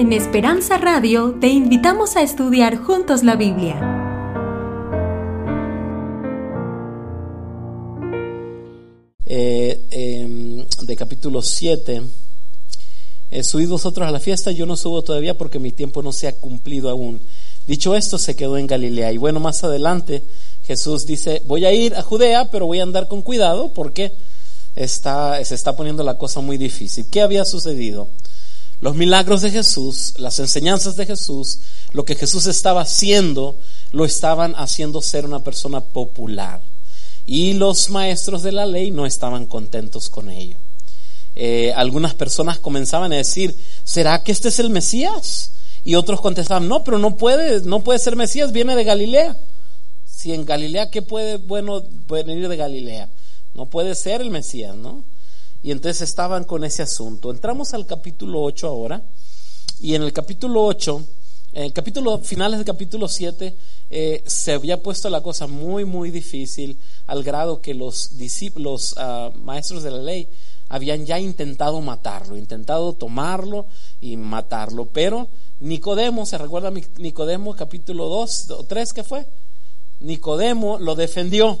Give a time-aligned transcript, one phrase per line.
[0.00, 3.78] En Esperanza Radio te invitamos a estudiar juntos la Biblia.
[9.26, 12.00] Eh, em, de capítulo 7.
[13.30, 16.28] Eh, subid vosotros a la fiesta, yo no subo todavía porque mi tiempo no se
[16.28, 17.20] ha cumplido aún.
[17.66, 19.12] Dicho esto, se quedó en Galilea.
[19.12, 20.24] Y bueno, más adelante
[20.64, 24.14] Jesús dice, voy a ir a Judea, pero voy a andar con cuidado porque
[24.76, 27.04] está, se está poniendo la cosa muy difícil.
[27.10, 28.08] ¿Qué había sucedido?
[28.80, 31.58] Los milagros de Jesús, las enseñanzas de Jesús,
[31.92, 33.58] lo que Jesús estaba haciendo,
[33.92, 36.62] lo estaban haciendo ser una persona popular.
[37.26, 40.56] Y los maestros de la ley no estaban contentos con ello.
[41.36, 45.52] Eh, algunas personas comenzaban a decir, ¿será que este es el Mesías?
[45.84, 49.36] Y otros contestaban, no, pero no puede, no puede ser Mesías, viene de Galilea.
[50.06, 53.10] Si en Galilea, ¿qué puede, bueno, venir de Galilea?
[53.54, 55.04] No puede ser el Mesías, ¿no?
[55.62, 57.30] Y entonces estaban con ese asunto.
[57.30, 59.02] Entramos al capítulo 8 ahora.
[59.80, 61.04] Y en el capítulo 8,
[61.52, 63.56] en el capítulo, finales del capítulo 7,
[63.90, 69.36] eh, se había puesto la cosa muy, muy difícil al grado que los discípulos, uh,
[69.38, 70.28] maestros de la ley,
[70.68, 73.66] habían ya intentado matarlo, intentado tomarlo
[74.00, 74.86] y matarlo.
[74.86, 79.26] Pero Nicodemo, ¿se recuerda Nicodemo capítulo 2 o 3 que fue?
[79.98, 81.58] Nicodemo lo defendió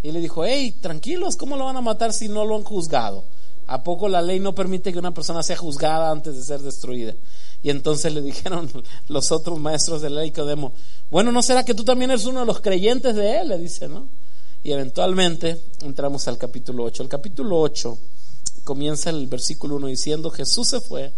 [0.00, 3.24] y le dijo, hey, tranquilos, ¿cómo lo van a matar si no lo han juzgado?
[3.66, 7.14] ¿A poco la ley no permite que una persona sea juzgada antes de ser destruida?
[7.62, 8.70] Y entonces le dijeron
[9.08, 10.72] los otros maestros de la ley Codemo,
[11.10, 13.48] bueno, ¿no será que tú también eres uno de los creyentes de él?
[13.48, 14.08] Le dice, ¿no?
[14.62, 17.02] Y eventualmente entramos al capítulo 8.
[17.02, 17.98] El capítulo 8
[18.64, 21.12] comienza el versículo 1 diciendo, Jesús se fue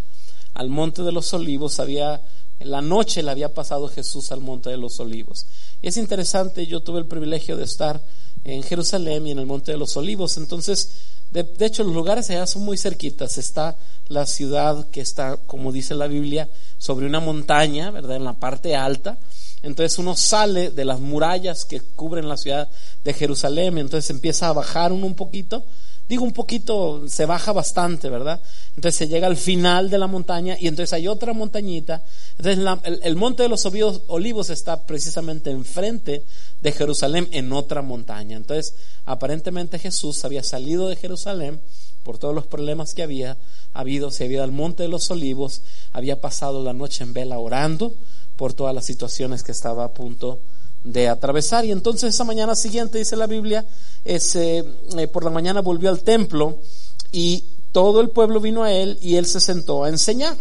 [0.54, 2.22] al monte de los olivos, había,
[2.58, 5.46] en la noche le había pasado Jesús al monte de los olivos.
[5.82, 8.02] Y es interesante, yo tuve el privilegio de estar
[8.46, 10.88] en Jerusalén y en el monte de los olivos, entonces
[11.30, 13.36] de, hecho, los lugares allá son muy cerquitas.
[13.36, 13.76] Está
[14.08, 18.16] la ciudad que está, como dice la Biblia, sobre una montaña, ¿verdad?
[18.16, 19.18] En la parte alta.
[19.62, 22.68] Entonces uno sale de las murallas que cubren la ciudad
[23.02, 25.64] de Jerusalén, entonces empieza a bajar uno un poquito
[26.08, 28.40] Digo un poquito, se baja bastante, ¿verdad?
[28.76, 32.04] Entonces se llega al final de la montaña y entonces hay otra montañita.
[32.38, 32.64] Entonces
[33.02, 33.66] el, monte de los
[34.06, 36.24] olivos está precisamente enfrente
[36.60, 38.36] de Jerusalén en otra montaña.
[38.36, 38.74] Entonces
[39.04, 41.60] aparentemente Jesús había salido de Jerusalén
[42.04, 43.36] por todos los problemas que había
[43.72, 47.40] habido, se había ido al monte de los olivos, había pasado la noche en vela
[47.40, 47.94] orando
[48.36, 50.55] por todas las situaciones que estaba a punto de
[51.08, 51.64] atravesar.
[51.64, 53.64] Y entonces esa mañana siguiente, dice la Biblia,
[54.04, 54.64] ese,
[54.96, 56.58] eh, por la mañana volvió al templo
[57.12, 60.36] y todo el pueblo vino a él y él se sentó a enseñar.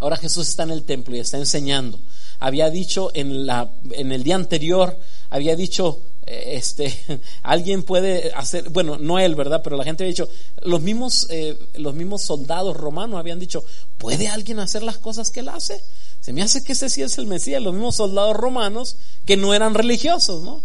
[0.00, 1.98] Ahora Jesús está en el templo y está enseñando.
[2.38, 4.96] Había dicho en, la, en el día anterior,
[5.28, 6.92] había dicho, eh, este,
[7.42, 9.60] alguien puede hacer, bueno, no él, ¿verdad?
[9.64, 10.28] Pero la gente había dicho,
[10.62, 13.64] los mismos, eh, los mismos soldados romanos habían dicho,
[13.96, 15.82] ¿puede alguien hacer las cosas que él hace?
[16.28, 19.54] Se me hace que ese sí es el Mesías, los mismos soldados romanos que no
[19.54, 20.60] eran religiosos, ¿no?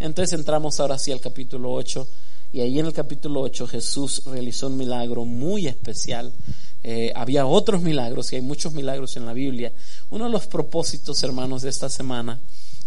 [0.00, 2.08] Entonces entramos ahora sí al capítulo 8
[2.54, 6.32] y ahí en el capítulo 8 Jesús realizó un milagro muy especial.
[6.82, 9.74] Eh, había otros milagros y hay muchos milagros en la Biblia.
[10.08, 12.40] Uno de los propósitos, hermanos, de esta semana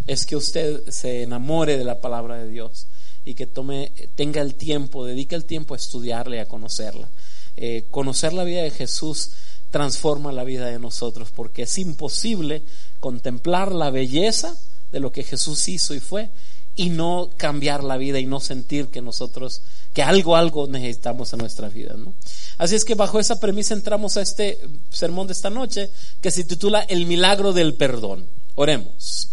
[0.08, 2.88] es que usted se enamore de la palabra de Dios
[3.24, 7.08] y que tome, tenga el tiempo, dedique el tiempo a estudiarla y a conocerla.
[7.56, 9.30] Eh, conocer la vida de Jesús
[9.76, 12.64] transforma la vida de nosotros porque es imposible
[13.02, 14.56] contemplar la belleza
[14.94, 16.30] de lo que Jesús hizo y fue
[16.78, 19.64] y no cambiar la vida y no sentir que nosotros,
[19.94, 22.14] que algo, algo necesitamos en nuestra vida, ¿no?
[22.58, 26.46] Así es que bajo esa premisa entramos a este sermón de esta noche que se
[26.46, 28.26] titula El milagro del perdón.
[28.56, 29.28] Oremos.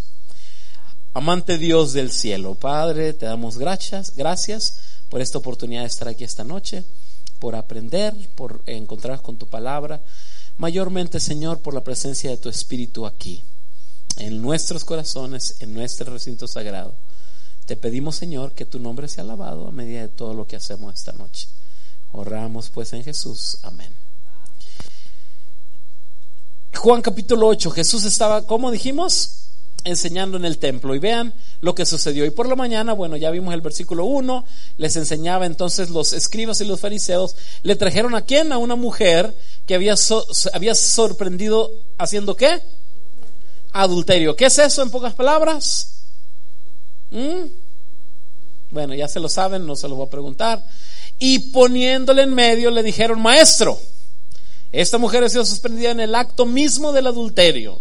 [1.13, 4.75] Amante Dios del cielo, Padre, te damos gracias, gracias
[5.07, 6.83] por esta oportunidad de estar aquí esta noche,
[7.39, 10.01] por aprender, por encontrar con tu palabra,
[10.57, 13.43] mayormente, Señor, por la presencia de tu Espíritu aquí,
[14.17, 16.95] en nuestros corazones, en nuestro recinto sagrado.
[17.65, 20.93] Te pedimos, Señor, que tu nombre sea alabado a medida de todo lo que hacemos
[20.93, 21.47] esta noche.
[22.11, 23.57] Oramos pues en Jesús.
[23.63, 23.93] Amén.
[26.75, 29.43] Juan capítulo 8, Jesús estaba, ¿cómo dijimos?
[29.83, 32.25] Enseñando en el templo y vean lo que sucedió.
[32.25, 34.45] Y por la mañana, bueno, ya vimos el versículo 1,
[34.77, 38.51] les enseñaba entonces los escribas y los fariseos, le trajeron a quién?
[38.51, 39.35] A una mujer
[39.65, 39.95] que había,
[40.53, 42.61] había sorprendido haciendo qué?
[43.71, 44.35] Adulterio.
[44.35, 46.03] ¿Qué es eso en pocas palabras?
[47.11, 47.47] ¿Mm?
[48.71, 50.63] Bueno, ya se lo saben, no se lo voy a preguntar.
[51.19, 53.79] Y poniéndole en medio le dijeron, maestro,
[54.71, 57.79] esta mujer ha sido suspendida en el acto mismo del adulterio.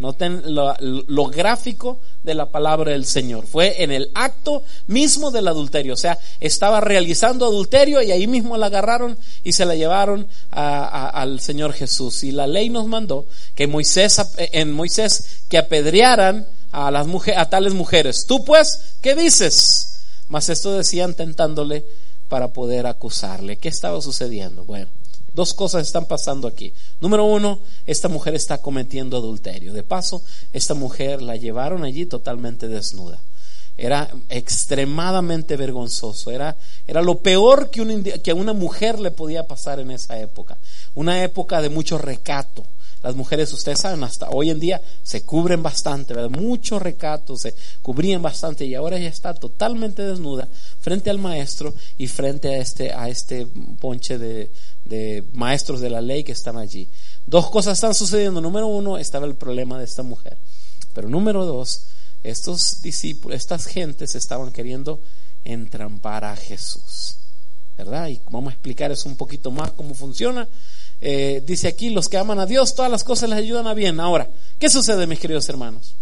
[0.00, 3.46] Noten lo, gráfico de la palabra del Señor.
[3.46, 5.92] Fue en el acto mismo del adulterio.
[5.92, 11.40] O sea, estaba realizando adulterio y ahí mismo la agarraron y se la llevaron al
[11.40, 12.24] Señor Jesús.
[12.24, 17.06] Y la ley nos mandó que Moisés, en Moisés que apedrearan a las
[17.36, 18.24] a tales mujeres.
[18.26, 20.00] Tú pues, ¿qué dices?
[20.28, 21.84] Mas esto decían tentándole
[22.28, 23.58] para poder acusarle.
[23.58, 24.64] ¿Qué estaba sucediendo?
[24.64, 24.88] Bueno,
[25.40, 26.70] Dos cosas están pasando aquí.
[27.00, 29.72] Número uno, esta mujer está cometiendo adulterio.
[29.72, 30.22] De paso,
[30.52, 33.18] esta mujer la llevaron allí totalmente desnuda.
[33.78, 36.30] Era extremadamente vergonzoso.
[36.30, 40.58] Era, era lo peor que, que a una mujer le podía pasar en esa época.
[40.94, 42.66] Una época de mucho recato
[43.02, 46.30] las mujeres, ustedes saben, hasta hoy en día se cubren bastante, ¿verdad?
[46.30, 50.48] Muchos recatos, se cubrían bastante y ahora ella está totalmente desnuda
[50.80, 53.46] frente al maestro y frente a este, a este
[53.78, 54.50] ponche de,
[54.84, 56.88] de maestros de la ley que están allí.
[57.26, 58.40] Dos cosas están sucediendo.
[58.40, 60.36] Número uno, estaba el problema de esta mujer.
[60.92, 61.84] Pero número dos,
[62.22, 65.00] estos discípulos, estas gentes estaban queriendo
[65.44, 67.16] entrampar a Jesús.
[67.78, 68.08] ¿Verdad?
[68.08, 70.46] Y vamos a explicar eso un poquito más cómo funciona.
[71.00, 74.00] Eh, dice aquí, los que aman a Dios, todas las cosas les ayudan a bien.
[74.00, 75.94] Ahora, ¿qué sucede, mis queridos hermanos?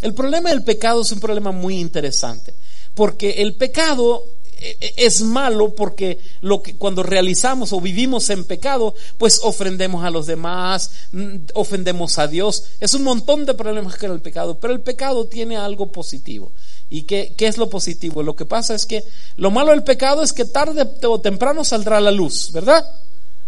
[0.00, 2.54] El problema del pecado es un problema muy interesante,
[2.94, 4.24] porque el pecado
[4.62, 10.04] eh, eh, es malo porque lo que cuando realizamos o vivimos en pecado, pues ofendemos
[10.04, 12.64] a los demás, mm, ofendemos a Dios.
[12.80, 16.52] Es un montón de problemas con el pecado, pero el pecado tiene algo positivo.
[16.88, 18.22] ¿Y qué, qué, es lo positivo?
[18.22, 19.04] Lo que pasa es que
[19.36, 22.84] lo malo del pecado es que tarde o temprano saldrá a la luz, ¿verdad?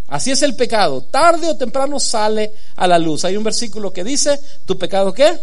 [0.08, 1.02] Así es el pecado.
[1.02, 3.24] Tarde o temprano sale a la luz.
[3.24, 5.38] Hay un versículo que dice, ¿tu pecado qué?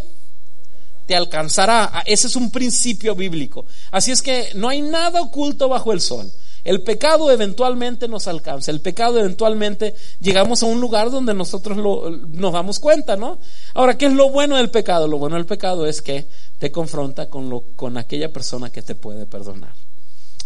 [1.05, 1.89] Te alcanzará.
[1.93, 3.65] Ah, ese es un principio bíblico.
[3.91, 6.31] Así es que no hay nada oculto bajo el sol.
[6.63, 8.69] El pecado eventualmente nos alcanza.
[8.69, 13.39] El pecado eventualmente llegamos a un lugar donde nosotros nos damos cuenta, ¿no?
[13.73, 15.07] Ahora, ¿qué es lo bueno del pecado?
[15.07, 16.27] Lo bueno del pecado es que
[16.59, 19.73] te confronta con, lo, con aquella persona que te puede perdonar.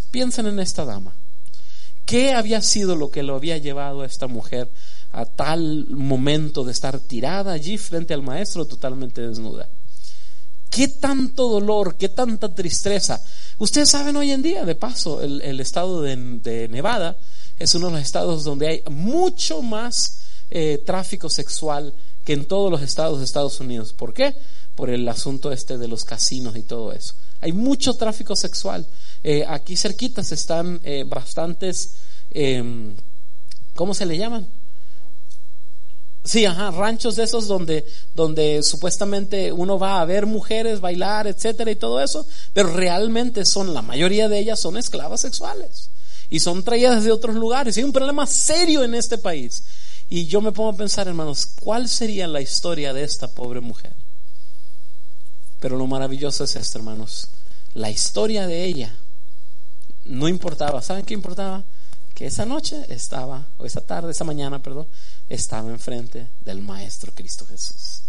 [0.10, 1.14] Piensen en esta dama.
[2.06, 4.72] ¿Qué había sido lo que lo había llevado a esta mujer
[5.12, 9.68] a tal momento de estar tirada allí frente al maestro totalmente desnuda?
[10.70, 13.22] ¿Qué tanto dolor, qué tanta tristeza?
[13.58, 17.18] Ustedes saben hoy en día, de paso, el, estado de, Nevada
[17.58, 20.20] es uno de los estados donde hay mucho más
[20.52, 21.94] eh, tráfico sexual
[22.26, 23.94] que en todos los estados de Estados Unidos.
[23.94, 24.36] ¿Por qué?
[24.76, 27.14] Por el asunto este de los casinos y todo eso.
[27.42, 28.86] Hay mucho tráfico sexual.
[29.24, 31.96] Eh, aquí cerquitas están eh, bastantes,
[32.32, 32.96] em,
[33.74, 34.48] ¿cómo se le llaman?
[36.24, 37.86] Sí, ajá, ranchos de esos donde,
[38.16, 43.76] donde supuestamente uno va a ver mujeres bailar, etcétera y todo eso, pero realmente son,
[43.76, 45.92] la mayoría de ellas son esclavas sexuales
[46.30, 47.78] y son traídas de otros lugares.
[47.78, 49.64] Hay un problema serio en este país.
[50.10, 53.95] Y yo me pongo a pensar, hermanos, ¿cuál sería la historia de esta pobre mujer?
[55.66, 57.28] Pero lo maravilloso es esto, hermanos.
[57.74, 58.96] La historia de ella
[60.04, 60.80] no importaba.
[60.84, 61.64] ¿Saben qué importaba?
[62.14, 64.86] Que esa noche estaba, o esa tarde, esa mañana, perdón,
[65.28, 68.02] estaba enfrente del Maestro Cristo Jesús.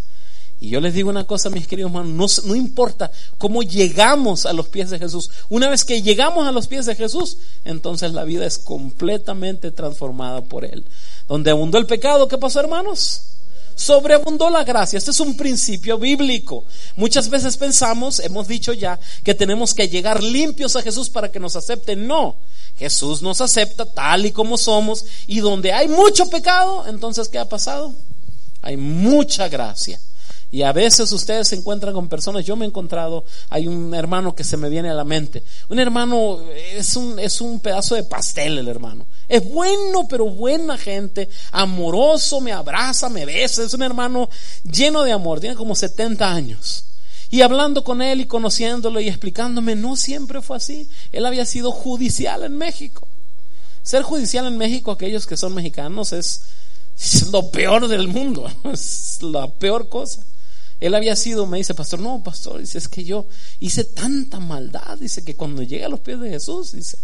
[0.59, 4.67] Y yo les digo una cosa, mis queridos hermanos, no, importa cómo llegamos a los
[4.67, 5.31] pies de Jesús.
[5.49, 10.43] Una vez que llegamos a los pies de Jesús, entonces la vida es completamente transformada
[10.43, 10.85] por Él.
[11.27, 13.36] Donde abundó el pecado, ¿qué pasó, hermanos?
[13.77, 14.97] Sobreabundó la gracia.
[14.97, 16.65] Este es un principio bíblico.
[16.97, 21.39] Muchas veces pensamos, hemos dicho ya, que tenemos que llegar limpios a Jesús para que
[21.39, 21.95] nos acepte.
[21.95, 22.35] No,
[22.77, 25.05] Jesús nos acepta tal y como somos.
[25.27, 27.93] Y donde hay mucho pecado, entonces, ¿qué ha pasado?
[28.61, 29.99] Hay mucha gracia.
[30.49, 34.33] Y a veces ustedes se encuentran con personas, yo me he encontrado, hay un hermano
[34.33, 35.43] que se me viene a la mente.
[35.67, 36.39] Un hermano
[36.73, 39.07] es un, es un pedazo de pastel el hermano.
[39.27, 44.29] Es bueno, pero buena gente, amoroso, me abraza, me besa, es un hermano
[44.63, 46.85] lleno de amor, tiene como 70 años.
[47.29, 50.89] Y hablando con él y conociéndolo y explicándome, no siempre fue así.
[51.11, 53.05] Él había sido judicial en México.
[53.83, 56.41] Ser judicial en México, aquellos que son mexicanos, es,
[56.97, 60.23] es lo peor del mundo, es la peor cosa.
[60.79, 63.25] Él había sido, me dice, pastor, no, pastor, dice, es que yo
[63.59, 66.97] hice tanta maldad, dice, que cuando llegué a los pies de Jesús, dice,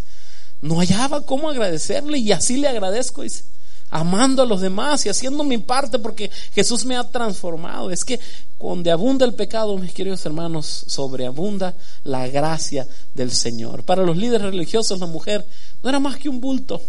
[0.61, 3.45] no hallaba cómo agradecerle y así le agradezco, dice,
[3.93, 7.91] amando a los demás y haciendo mi parte porque Jesús me ha transformado.
[7.91, 8.19] Es que
[8.59, 13.83] donde abunda el pecado, mis queridos hermanos, sobreabunda la gracia del Señor.
[13.83, 15.45] Para los líderes religiosos, la mujer
[15.83, 16.81] no era más que un bulto,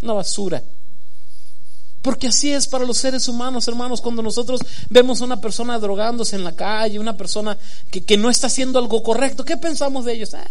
[0.00, 0.62] una basura.
[2.02, 6.36] Porque así es para los seres humanos, hermanos, cuando nosotros vemos a una persona drogándose
[6.36, 7.58] en la calle, una persona
[7.90, 10.34] que, no está haciendo algo correcto, ¿qué pensamos de ellos?
[10.34, 10.46] Ah,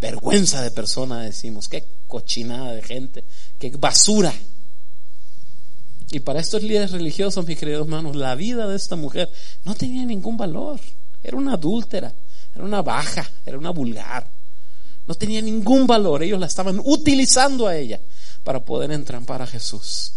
[0.00, 3.24] vergüenza de persona, decimos, qué cochinada de gente,
[3.58, 4.32] qué basura.
[6.10, 9.30] Y para estos líderes religiosos, mis queridos hermanos, la vida de esta mujer
[9.64, 10.80] no tenía ningún valor.
[11.22, 12.14] Era una adúltera,
[12.54, 14.30] era una baja, era una vulgar.
[15.06, 16.22] No tenía ningún valor.
[16.22, 18.00] Ellos la estaban utilizando a ella
[18.42, 20.12] para poder entrampar a Jesús.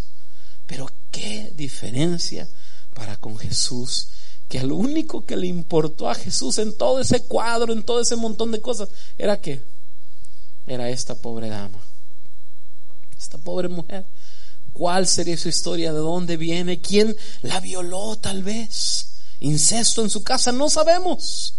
[0.65, 2.47] Pero qué diferencia
[2.93, 4.07] para con Jesús,
[4.49, 8.15] que lo único que le importó a Jesús en todo ese cuadro, en todo ese
[8.15, 9.61] montón de cosas, era que
[10.65, 11.79] era esta pobre dama,
[13.17, 14.05] esta pobre mujer.
[14.73, 15.93] ¿Cuál sería su historia?
[15.93, 16.81] ¿De dónde viene?
[16.81, 19.07] ¿Quién la violó tal vez?
[19.39, 20.51] ¿Incesto en su casa?
[20.51, 21.53] No sabemos.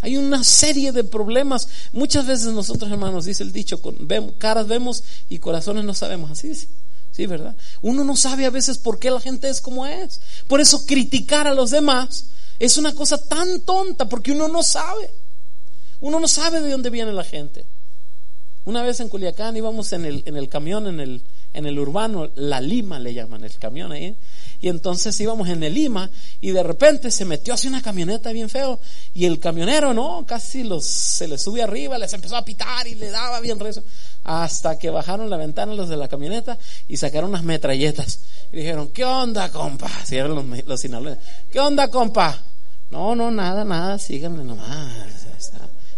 [0.00, 1.68] Hay una serie de problemas.
[1.92, 6.30] Muchas veces nosotros, hermanos, dice el dicho, con, caras vemos y corazones no sabemos.
[6.30, 6.68] Así dice.
[7.12, 7.56] Sí, ¿verdad?
[7.82, 10.20] Uno no sabe a veces por qué la gente es como es.
[10.46, 12.26] Por eso criticar a los demás
[12.58, 15.10] es una cosa tan tonta, porque uno no sabe.
[16.00, 17.66] Uno no sabe de dónde viene la gente.
[18.64, 22.30] Una vez en Culiacán íbamos en el, en el camión, en el, en el urbano,
[22.36, 24.16] la Lima le llaman el camión ahí.
[24.62, 28.50] Y entonces íbamos en el Lima y de repente se metió así una camioneta bien
[28.50, 28.78] feo
[29.14, 32.94] y el camionero, no, casi los, se le sube arriba, les empezó a pitar y
[32.94, 33.82] le daba bien rezo.
[34.22, 38.20] Hasta que bajaron la ventana los de la camioneta y sacaron unas metralletas.
[38.52, 39.88] Y dijeron, ¿qué onda, compa?
[40.04, 40.82] Si eran los, los
[41.50, 42.38] ¿Qué onda, compa?
[42.90, 44.90] No, no, nada, nada, síganme nomás.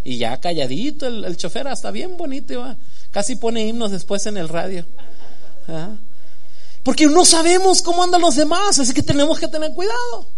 [0.05, 2.77] Y ya calladito, el, el chofer hasta bien bonito,
[3.11, 4.85] casi pone himnos después en el radio.
[5.69, 5.97] ¿Ah?
[6.83, 10.29] Porque no sabemos cómo andan los demás, así que tenemos que tener cuidado.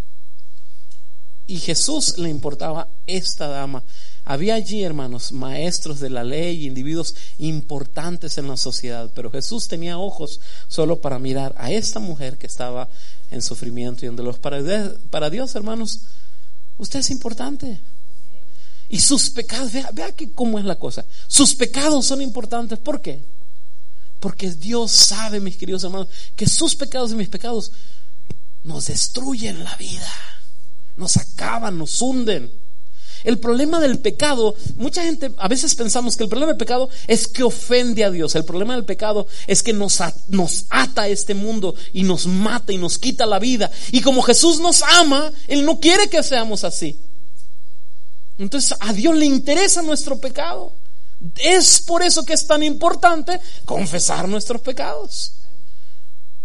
[1.46, 3.82] Y Jesús le importaba esta dama.
[4.26, 9.98] Había allí, hermanos, maestros de la ley, individuos importantes en la sociedad, pero Jesús tenía
[9.98, 12.88] ojos solo para mirar a esta mujer que estaba
[13.30, 14.40] en sufrimiento y en dolor.
[14.40, 16.00] Para, Dios, hermanos,
[16.78, 17.78] usted es importante.
[18.88, 21.04] Y sus pecados, vea, vea que cómo es la cosa.
[21.26, 22.78] Sus pecados son importantes.
[22.78, 23.22] ¿Por qué?
[24.24, 27.72] Porque Dios sabe, mis queridos hermanos, que sus pecados y mis pecados
[28.62, 30.10] nos destruyen la vida,
[30.96, 32.50] nos acaban, nos hunden.
[33.22, 37.28] El problema del pecado, mucha gente, a veces pensamos que el problema del pecado es
[37.28, 38.34] que ofende a Dios.
[38.34, 42.72] El problema del pecado es que nos, nos ata a este mundo y nos mata
[42.72, 43.70] y nos quita la vida.
[43.92, 46.98] Y como Jesús nos ama, Él no quiere que seamos así.
[48.38, 50.72] Entonces a Dios le interesa nuestro pecado.
[51.36, 55.32] Es por eso que es tan importante confesar nuestros pecados.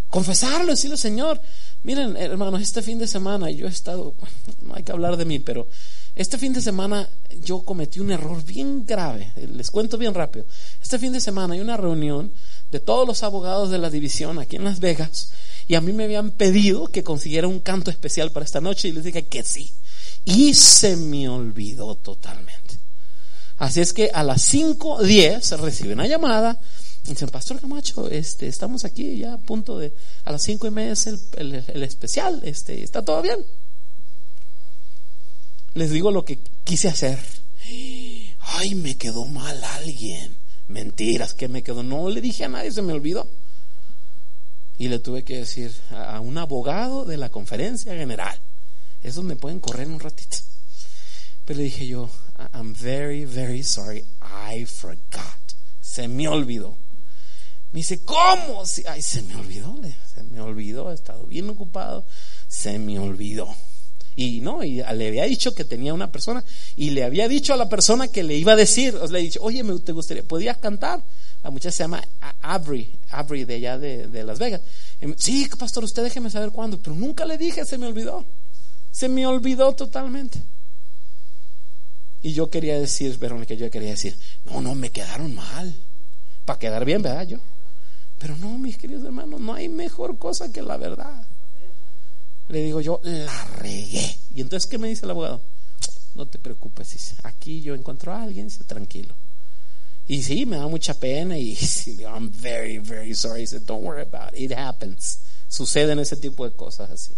[0.09, 1.39] Confesarlo, decirle, Señor,
[1.83, 4.15] miren, hermanos, este fin de semana yo he estado,
[4.61, 5.67] no hay que hablar de mí, pero
[6.15, 7.07] este fin de semana
[7.41, 9.31] yo cometí un error bien grave.
[9.53, 10.45] Les cuento bien rápido.
[10.81, 12.31] Este fin de semana hay una reunión
[12.71, 15.31] de todos los abogados de la división aquí en Las Vegas
[15.67, 18.91] y a mí me habían pedido que consiguiera un canto especial para esta noche y
[18.91, 19.71] les dije que sí.
[20.25, 22.58] Y se me olvidó totalmente.
[23.59, 26.59] Así es que a las 5.10 recibe una llamada.
[27.05, 30.71] Y dicen, Pastor Camacho, este, estamos aquí ya a punto de, a las cinco y
[30.71, 33.39] media es el, el, especial, este, ¿está todo bien?
[35.73, 37.19] Les digo lo que quise hacer.
[38.39, 40.35] Ay, me quedó mal alguien.
[40.67, 41.83] Mentiras, que me quedó.
[41.83, 43.27] No le dije a nadie, se me olvidó.
[44.77, 48.39] Y le tuve que decir a un abogado de la conferencia general.
[49.03, 50.37] Esos me pueden correr un ratito.
[51.45, 52.09] Pero le dije yo,
[52.53, 54.05] I'm very, very sorry.
[54.21, 55.53] I forgot.
[55.81, 56.77] Se me olvidó.
[57.71, 58.63] Me dice, ¿cómo?
[58.87, 59.79] Ay, se me olvidó.
[60.13, 60.91] Se me olvidó.
[60.91, 62.05] He estado bien ocupado.
[62.47, 63.53] Se me olvidó.
[64.15, 66.43] Y no, y le había dicho que tenía una persona
[66.75, 69.21] y le había dicho a la persona que le iba a decir, o le he
[69.21, 71.01] dicho, oye, ¿te gustaría, podías cantar?
[71.41, 72.03] La muchacha se llama
[72.41, 74.59] Avery, Avery de allá de, de Las Vegas.
[75.15, 78.25] sí, pastor, usted déjeme saber cuándo, pero nunca le dije, se me olvidó.
[78.91, 80.43] Se me olvidó totalmente.
[82.21, 85.73] Y yo quería decir, Verónica, yo quería decir, no, no, me quedaron mal.
[86.45, 87.27] Para quedar bien, ¿verdad?
[87.27, 87.39] Yo.
[88.17, 91.25] Pero no, mis queridos hermanos, no hay mejor cosa que la verdad.
[92.49, 94.17] Le digo yo, la regué.
[94.33, 95.41] Y entonces, ¿qué me dice el abogado?
[96.15, 99.15] No te preocupes, dice, aquí yo encuentro a alguien, dice, tranquilo.
[100.07, 101.55] Y sí, me da mucha pena y
[101.99, 103.41] I'm very, very sorry.
[103.41, 105.19] Dice, don't worry about it, it happens.
[105.47, 107.13] Suceden ese tipo de cosas así.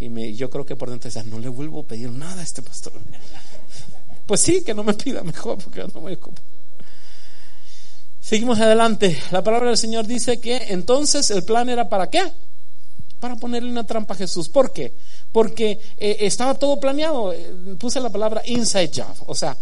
[0.00, 2.42] Y me, yo creo que por dentro dice, no le vuelvo a pedir nada a
[2.42, 2.94] este pastor.
[4.30, 6.40] Pues sí, que no me pida mejor porque no me ocupo.
[8.20, 9.20] Seguimos adelante.
[9.32, 12.22] La palabra del Señor dice que entonces el plan era para qué?
[13.18, 14.48] Para ponerle una trampa a Jesús.
[14.48, 14.94] ¿Por qué?
[15.32, 17.32] Porque eh, estaba todo planeado.
[17.32, 19.16] Eh, puse la palabra inside job.
[19.26, 19.58] O sea,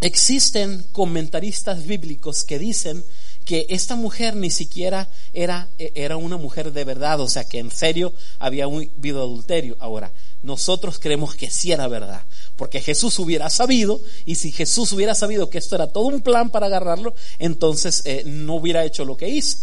[0.00, 3.04] existen comentaristas bíblicos que dicen
[3.44, 7.60] que esta mujer ni siquiera era, e, era una mujer de verdad, o sea, que
[7.60, 9.76] en serio había habido adulterio.
[9.78, 12.24] Ahora, nosotros creemos que sí era verdad,
[12.58, 16.50] porque Jesús hubiera sabido, y si Jesús hubiera sabido que esto era todo un plan
[16.50, 19.58] para agarrarlo, entonces eh, no hubiera hecho lo que hizo,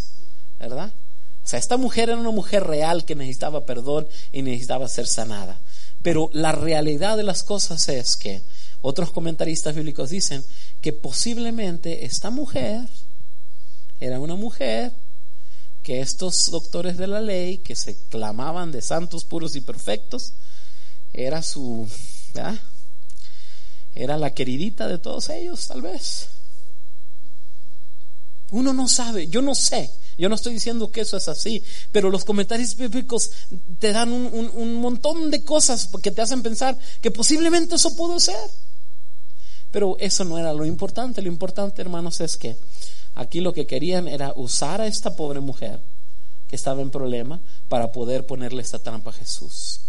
[0.61, 0.93] ¿verdad?
[1.43, 5.59] O sea, esta mujer era una mujer real que necesitaba perdón y necesitaba ser sanada.
[6.01, 8.41] Pero la realidad de las cosas es que
[8.81, 10.45] otros comentaristas bíblicos dicen
[10.79, 12.79] que posiblemente esta mujer
[13.99, 14.93] era una mujer
[15.83, 20.31] que estos doctores de la ley, que se clamaban de santos puros y perfectos,
[21.11, 21.87] era su,
[23.95, 26.27] era la queridita de todos ellos, tal vez.
[28.51, 32.09] Uno no sabe, yo no sé, yo no estoy diciendo que eso es así, pero
[32.09, 33.31] los comentarios bíblicos
[33.79, 38.19] te dan un, un montón de cosas que te hacen pensar que posiblemente eso pudo
[38.19, 38.35] ser.
[39.71, 42.57] Pero eso no era lo importante, lo importante hermanos es que
[43.15, 45.81] aquí lo que querían era usar a esta pobre mujer
[46.47, 49.81] que estaba en problema para poder ponerle esta trampa a Jesús.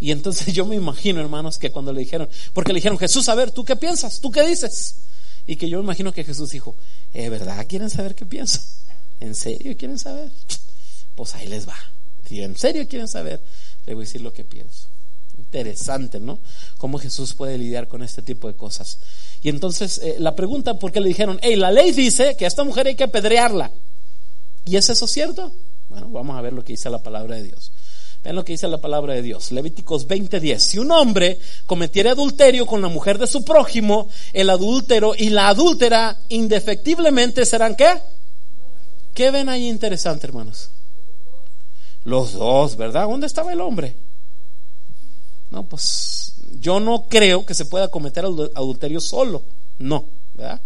[0.00, 3.34] Y entonces yo me imagino, hermanos, que cuando le dijeron, porque le dijeron, Jesús, a
[3.34, 4.20] ver, ¿tú qué piensas?
[4.20, 4.96] ¿Tú qué dices?
[5.46, 6.74] Y que yo me imagino que Jesús dijo,
[7.12, 8.60] ¿eh, verdad quieren saber qué pienso?
[9.20, 10.32] ¿En serio quieren saber?
[11.16, 11.76] Pues ahí les va.
[12.26, 13.42] Si en serio quieren saber,
[13.84, 14.88] les voy a decir lo que pienso.
[15.36, 16.38] Interesante, ¿no?
[16.78, 19.00] Cómo Jesús puede lidiar con este tipo de cosas.
[19.42, 22.48] Y entonces eh, la pregunta, ¿por qué le dijeron, hey, la ley dice que a
[22.48, 23.70] esta mujer hay que apedrearla?
[24.64, 25.52] ¿Y es eso cierto?
[25.88, 27.72] Bueno, vamos a ver lo que dice la palabra de Dios.
[28.22, 29.50] Vean lo que dice la palabra de Dios.
[29.50, 30.58] Levíticos 20:10.
[30.58, 35.48] Si un hombre cometiera adulterio con la mujer de su prójimo, el adúltero y la
[35.48, 38.00] adúltera indefectiblemente serán qué?
[39.14, 40.70] ¿Qué ven ahí interesante, hermanos?
[42.04, 43.08] Los dos, ¿verdad?
[43.08, 43.96] ¿Dónde estaba el hombre?
[45.50, 49.42] No, pues yo no creo que se pueda cometer adulterio solo.
[49.78, 50.60] No, ¿verdad?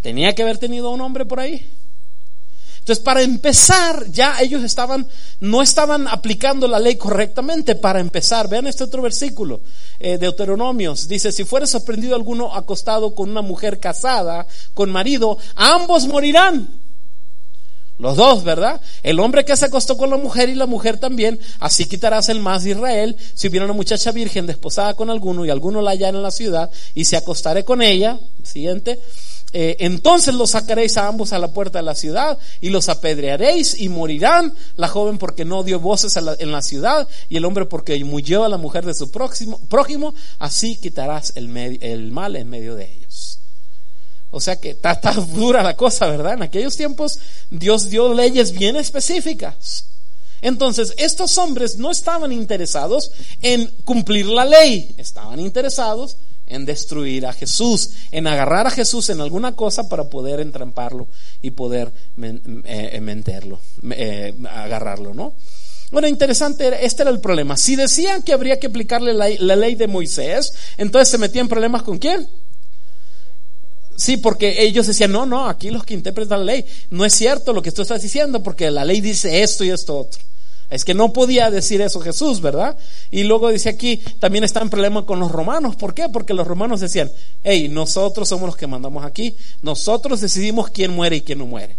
[0.00, 1.68] Tenía que haber tenido un hombre por ahí.
[2.90, 5.06] Entonces, para empezar, ya ellos estaban,
[5.38, 7.76] no estaban aplicando la ley correctamente.
[7.76, 9.60] Para empezar, vean este otro versículo
[10.00, 11.06] eh, Deuteronomios.
[11.06, 14.44] Dice, si fuera sorprendido alguno acostado con una mujer casada,
[14.74, 16.68] con marido, ambos morirán.
[17.96, 18.80] Los dos, ¿verdad?
[19.04, 22.40] El hombre que se acostó con la mujer y la mujer también, así quitarás el
[22.40, 23.16] más de Israel.
[23.34, 26.72] Si hubiera una muchacha virgen desposada con alguno y alguno la hallara en la ciudad
[26.92, 28.98] y se acostaré con ella, siguiente,
[29.52, 33.80] eh, entonces los sacaréis a ambos a la puerta de la ciudad y los apedrearéis
[33.80, 38.02] y morirán la joven porque no dio voces en la ciudad y el hombre porque
[38.04, 42.92] murió a la mujer de su próximo, prójimo, así quitarás el, mal en medio de
[42.92, 43.40] ellos.
[44.30, 46.34] O sea que está, está dura la cosa, ¿verdad?
[46.34, 47.18] En aquellos tiempos
[47.50, 49.86] Dios dio leyes bien específicas.
[50.42, 53.10] Entonces, estos hombres no estaban interesados
[53.42, 56.16] en cumplir la ley, estaban interesados
[56.58, 61.08] destruir a Jesús, en agarrar a Jesús en alguna cosa para poder entramparlo
[61.40, 63.60] y poder eh, menterlo,
[63.90, 65.34] eh, agarrarlo, ¿no?
[65.90, 67.56] Bueno, interesante, este era el problema.
[67.56, 71.82] Si decían que habría que aplicarle la, la ley de Moisés, entonces se metían problemas
[71.82, 72.28] con quién?
[73.96, 77.52] Sí, porque ellos decían, no, no, aquí los que interpretan la ley, no es cierto
[77.52, 80.22] lo que tú estás diciendo, porque la ley dice esto y esto otro.
[80.70, 82.78] Es que no podía decir eso Jesús, ¿verdad?
[83.10, 85.76] Y luego dice aquí, también está en problema con los romanos.
[85.76, 86.08] ¿Por qué?
[86.08, 87.10] Porque los romanos decían,
[87.42, 91.76] hey, nosotros somos los que mandamos aquí, nosotros decidimos quién muere y quién no muere.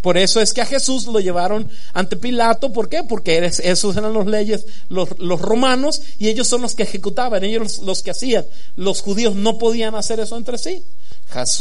[0.00, 2.72] Por eso es que a Jesús lo llevaron ante Pilato.
[2.72, 3.04] ¿Por qué?
[3.04, 5.08] Porque esos eran los leyes, los,
[5.40, 8.44] romanos, y ellos son los que ejecutaban, ellos los, los que hacían.
[8.74, 10.82] Los judíos no podían hacer eso entre sí.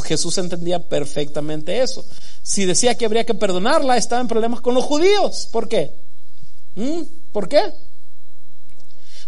[0.05, 2.03] Jesús entendía perfectamente eso.
[2.41, 5.47] Si decía que habría que perdonarla, estaba en problemas con los judíos.
[5.51, 5.93] ¿Por qué?
[6.75, 7.01] ¿Mm?
[7.31, 7.61] ¿Por qué?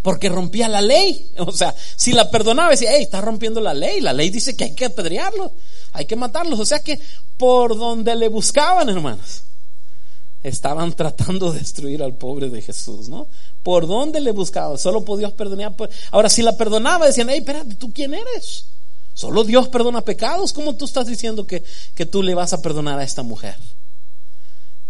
[0.01, 1.31] Porque rompía la ley.
[1.37, 4.01] O sea, si la perdonaba, decía, hey, está rompiendo la ley.
[4.01, 5.51] La ley dice que hay que apedrearlos,
[5.93, 6.59] hay que matarlos.
[6.59, 6.99] O sea que
[7.37, 9.43] por donde le buscaban, hermanos,
[10.43, 13.27] estaban tratando de destruir al pobre de Jesús, ¿no?
[13.63, 15.73] Por donde le buscaban, solo podía perdonar.
[16.11, 18.65] Ahora, si la perdonaba, decían, hey, espérate, ¿tú quién eres?
[19.13, 20.53] Solo Dios perdona pecados.
[20.53, 21.63] ¿Cómo tú estás diciendo que,
[21.95, 23.55] que tú le vas a perdonar a esta mujer?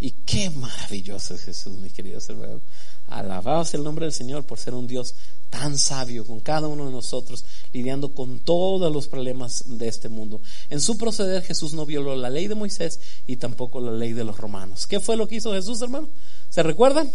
[0.04, 2.62] Y qué maravilloso es Jesús, mis queridos hermanos.
[3.08, 5.16] Alabados el nombre del Señor por ser un Dios
[5.50, 10.42] tan sabio con cada uno de nosotros, lidiando con todos los problemas de este mundo.
[10.70, 14.26] En su proceder Jesús no violó la ley de Moisés y tampoco la ley de
[14.26, 14.88] los romanos.
[14.88, 16.10] ¿Qué fue lo que hizo Jesús, hermano?
[16.50, 17.10] ¿Se recuerdan?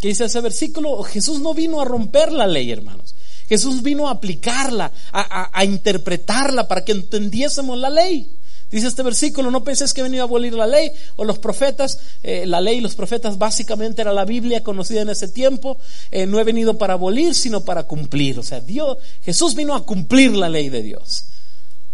[0.00, 1.02] ¿Qué dice ese versículo?
[1.02, 3.14] Jesús no vino a romper la ley, hermanos.
[3.50, 8.39] Jesús vino a aplicarla, a, interpretarla para que entendiésemos la ley.
[8.70, 11.98] Dice este versículo, no penses que he venido a abolir la ley o los profetas.
[12.22, 15.76] Eh, la ley y los profetas básicamente era la Biblia conocida en ese tiempo.
[16.10, 18.38] Eh, no he venido para abolir, sino para cumplir.
[18.38, 21.24] O sea, Dios, Jesús vino a cumplir la ley de Dios.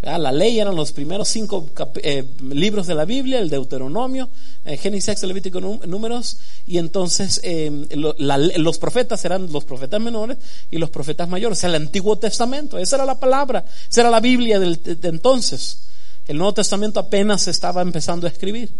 [0.02, 4.28] La ley eran los primeros cinco eh, libros de la Biblia, el Deuteronomio,
[4.64, 7.40] Génesis, Levítico, Números, y entonces
[7.90, 10.36] los profetas eran los profetas menores
[10.70, 14.10] y los profetas mayores, o sea, el Antiguo Testamento, esa era la palabra, esa era
[14.10, 15.85] la Biblia del, de, de, entonces.
[16.26, 18.72] El Nuevo Testamento apenas estaba empezando a escribir.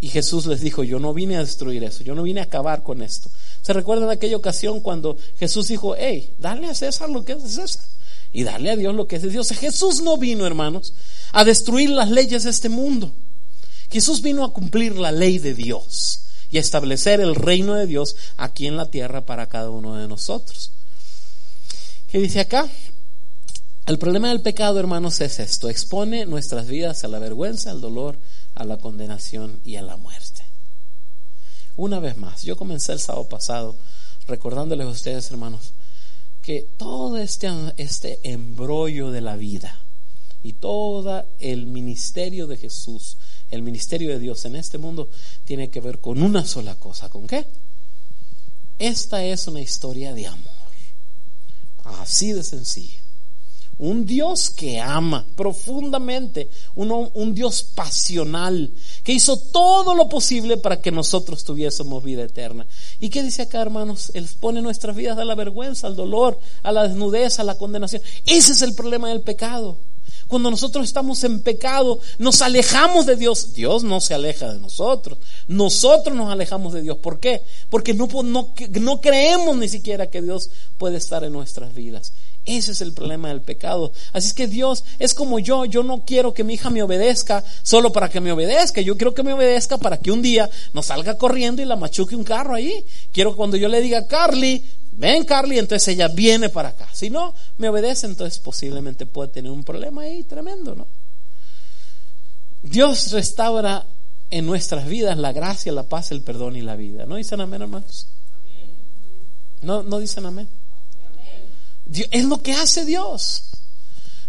[0.00, 2.84] Y Jesús les dijo, yo no vine a destruir eso, yo no vine a acabar
[2.84, 3.30] con esto.
[3.62, 7.48] ¿Se recuerdan aquella ocasión cuando Jesús dijo, hey, dale a César lo que es de
[7.48, 7.84] César
[8.32, 9.48] y dale a Dios lo que es de Dios?
[9.50, 10.94] Jesús no vino, hermanos,
[11.32, 13.12] a destruir las leyes de este mundo.
[13.90, 18.16] Jesús vino a cumplir la ley de Dios y a establecer el reino de Dios
[18.36, 20.70] aquí en la tierra para cada uno de nosotros.
[22.06, 22.68] ¿Qué dice acá?
[23.88, 25.70] El problema del pecado, hermanos, es esto.
[25.70, 28.18] Expone nuestras vidas a la vergüenza, al dolor,
[28.54, 30.44] a la condenación y a la muerte.
[31.74, 33.76] Una vez más, yo comencé el sábado pasado
[34.26, 35.72] recordándoles a ustedes, hermanos,
[36.42, 37.48] que todo este,
[37.78, 39.80] este embrollo de la vida
[40.42, 43.16] y todo el ministerio de Jesús,
[43.50, 45.08] el ministerio de Dios en este mundo,
[45.46, 47.08] tiene que ver con una sola cosa.
[47.08, 47.46] ¿Con qué?
[48.78, 50.52] Esta es una historia de amor.
[51.84, 53.07] Así de sencilla.
[53.78, 58.72] Un Dios que ama profundamente, un, Dios pasional,
[59.04, 62.66] que hizo todo lo posible para que nosotros tuviésemos vida eterna.
[62.98, 64.10] ¿Y qué dice acá, hermanos?
[64.14, 68.02] Él pone nuestras vidas a la vergüenza, al dolor, a la desnudez, a la condenación.
[68.26, 69.78] Ese es el problema del pecado.
[70.26, 73.54] Cuando nosotros estamos en pecado, nos alejamos de Dios.
[73.54, 75.18] Dios no se aleja de nosotros.
[75.46, 76.98] Nosotros nos alejamos de Dios.
[76.98, 77.42] ¿Por qué?
[77.70, 82.12] Porque no, no, no creemos ni siquiera que Dios puede estar en nuestras vidas.
[82.48, 83.92] Ese es el problema del pecado.
[84.14, 85.66] Así es que Dios es como yo.
[85.66, 88.80] Yo no quiero que mi hija me obedezca solo para que me obedezca.
[88.80, 92.16] Yo quiero que me obedezca para que un día nos salga corriendo y la machuque
[92.16, 92.86] un carro ahí.
[93.12, 96.88] Quiero cuando yo le diga, Carly, ven Carly, entonces ella viene para acá.
[96.94, 100.86] Si no me obedece, entonces posiblemente puede tener un problema ahí tremendo, ¿no?
[102.62, 103.84] Dios restaura
[104.30, 107.04] en nuestras vidas la gracia, la paz, el perdón y la vida.
[107.04, 108.06] ¿No dicen amén, hermanos?
[109.60, 110.48] No, no dicen amén.
[112.10, 113.44] Es lo que hace Dios.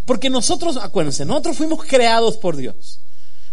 [0.06, 3.00] Porque nosotros, acuérdense, nosotros fuimos creados por Dios.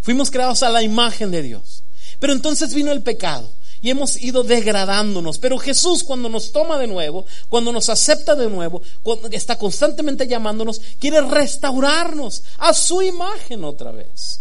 [0.01, 1.83] Fuimos creados a la imagen de Dios.
[2.19, 5.39] Pero entonces vino el pecado y hemos ido degradándonos.
[5.39, 10.27] Pero Jesús cuando nos toma de nuevo, cuando nos acepta de nuevo, cuando está constantemente
[10.27, 14.41] llamándonos, quiere restaurarnos a su imagen otra vez.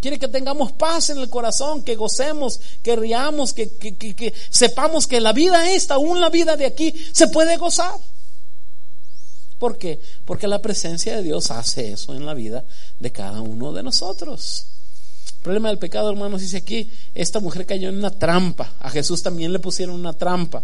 [0.00, 5.20] Quiere que tengamos paz en el corazón, que gocemos, que riamos, que, que, sepamos que
[5.20, 7.94] la vida esta, aún la vida de aquí, se puede gozar.
[9.60, 10.00] ¿Por qué?
[10.24, 12.64] Porque la presencia de Dios hace eso en la vida
[12.98, 14.64] de cada uno de nosotros.
[15.36, 18.72] El problema del pecado, hermanos, dice aquí, esta mujer cayó en una trampa.
[18.80, 20.62] A Jesús también le pusieron una trampa.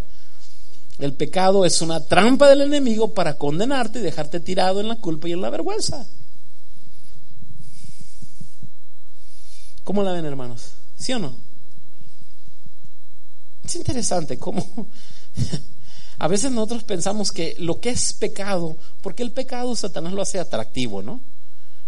[0.99, 5.29] El pecado es una trampa del enemigo para condenarte y dejarte tirado en la culpa
[5.29, 6.07] y en la vergüenza.
[9.85, 10.71] ¿Cómo la ven, hermanos?
[10.97, 11.37] ¿Sí o no?
[13.63, 14.89] Es interesante cómo
[16.19, 20.39] A veces nosotros pensamos que lo que es pecado, porque el pecado Satanás lo hace
[20.39, 21.21] atractivo, ¿no?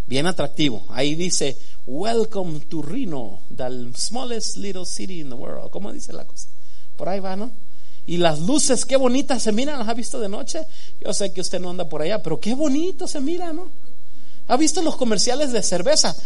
[0.06, 0.84] Bien atractivo.
[0.88, 5.70] Ahí dice, Welcome to Reno, the smallest little city in the world.
[5.70, 6.48] ¿Cómo dice la cosa?
[6.96, 7.50] Por ahí va, ¿no?
[8.06, 10.60] Y las luces, qué bonitas se miran, ¿las ha visto de noche?
[11.00, 13.70] Yo sé que usted no anda por allá, pero qué bonito se mira, ¿no?
[14.50, 16.16] ¿Ha visto los comerciales de cerveza?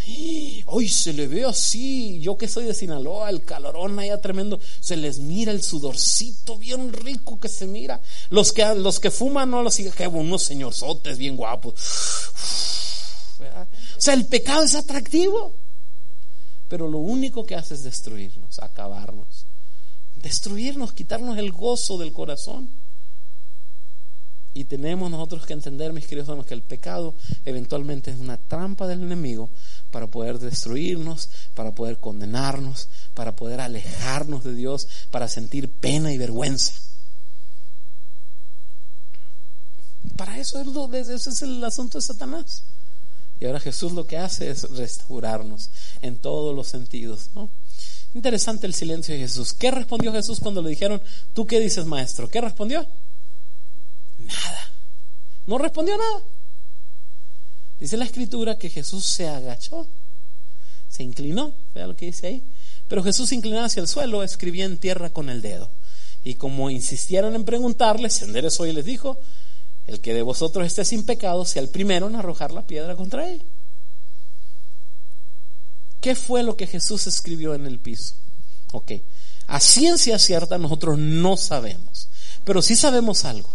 [0.67, 2.21] Hoy se le ve así.
[2.21, 4.61] Yo que soy de Sinaloa, el calorón allá tremendo.
[4.79, 7.99] Se les mira el sudorcito bien rico que se mira.
[8.29, 9.91] Los que, los que fuman, no los siguen.
[9.91, 11.73] Que unos señorzotes bien guapos.
[13.37, 15.53] O sea, el pecado es atractivo.
[16.69, 19.45] Pero lo único que hace es destruirnos, acabarnos.
[20.15, 22.69] Destruirnos, quitarnos el gozo del corazón.
[24.55, 28.87] Y tenemos nosotros que entender, mis queridos hermanos, que el pecado eventualmente es una trampa
[28.87, 29.49] del enemigo
[29.89, 36.17] para poder destruirnos, para poder condenarnos, para poder alejarnos de Dios, para sentir pena y
[36.19, 36.73] vergüenza.
[40.15, 42.63] Para eso es, ese es el asunto de Satanás.
[43.39, 47.31] Y ahora Jesús lo que hace es restaurarnos en todos los sentidos.
[47.33, 47.49] ¿no?
[48.13, 49.53] Interesante el silencio de Jesús.
[49.53, 51.01] ¿Qué respondió Jesús cuando le dijeron,
[51.33, 52.29] ¿tú qué dices, maestro?
[52.29, 52.87] ¿Qué respondió?
[54.25, 54.71] Nada.
[55.45, 56.23] No respondió nada.
[57.79, 59.87] Dice la escritura que Jesús se agachó,
[60.89, 62.43] se inclinó, vea lo que dice ahí.
[62.87, 65.69] Pero Jesús inclinado hacia el suelo, escribía en tierra con el dedo.
[66.23, 69.19] Y como insistieron en preguntarle, se enderezó y les dijo,
[69.87, 73.29] el que de vosotros esté sin pecado sea el primero en arrojar la piedra contra
[73.29, 73.43] él.
[75.99, 78.15] ¿Qué fue lo que Jesús escribió en el piso?
[78.71, 78.93] Ok,
[79.47, 82.07] a ciencia cierta nosotros no sabemos,
[82.45, 83.53] pero sí sabemos algo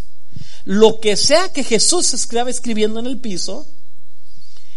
[0.65, 3.67] lo que sea que Jesús estaba escribiendo en el piso,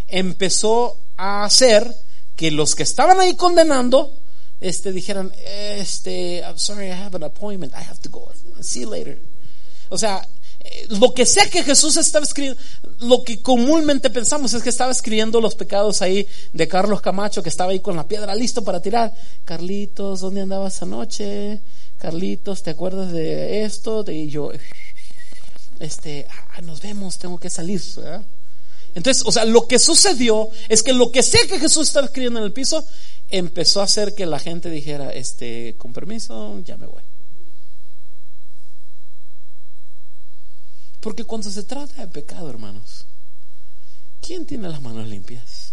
[0.08, 1.94] empezó a hacer
[2.36, 4.16] que los que estaban ahí condenando,
[4.60, 8.90] este, dijeran, este, I'm sorry, I have an appointment, I have to go, see you
[8.90, 9.20] later.
[9.88, 10.26] O sea,
[10.60, 12.60] eh, lo que sea que Jesús estaba escribiendo,
[13.00, 17.48] lo que comúnmente pensamos es que estaba escribiendo los pecados ahí de Carlos Camacho, que
[17.48, 19.12] estaba ahí con la piedra listo para tirar.
[19.44, 21.60] Carlitos, ¿dónde andabas anoche?
[21.98, 24.04] Carlitos, ¿te acuerdas de esto?
[24.04, 24.50] De yo,
[25.82, 27.82] este, ah, nos vemos, tengo que salir.
[28.94, 32.38] Entonces, o sea, lo que sucedió es que lo que sea que Jesús estaba escribiendo
[32.38, 32.84] en el piso
[33.28, 37.02] empezó a hacer que la gente dijera, este, con permiso, ya me voy.
[41.00, 43.06] Porque cuando se trata de pecado, hermanos,
[44.20, 45.71] ¿quién tiene las manos limpias?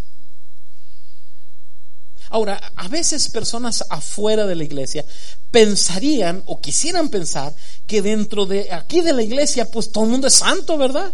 [2.30, 5.06] Ahora, a veces personas afuera de la iglesia
[5.52, 7.54] pensarían o quisieran pensar
[7.88, 11.14] que dentro de aquí de la iglesia, pues todo el mundo es santo, ¿verdad?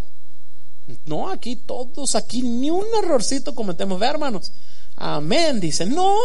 [1.05, 4.51] No, aquí todos, aquí ni un errorcito cometemos, ¿ve, hermanos?
[4.97, 6.15] Amén, dice, no.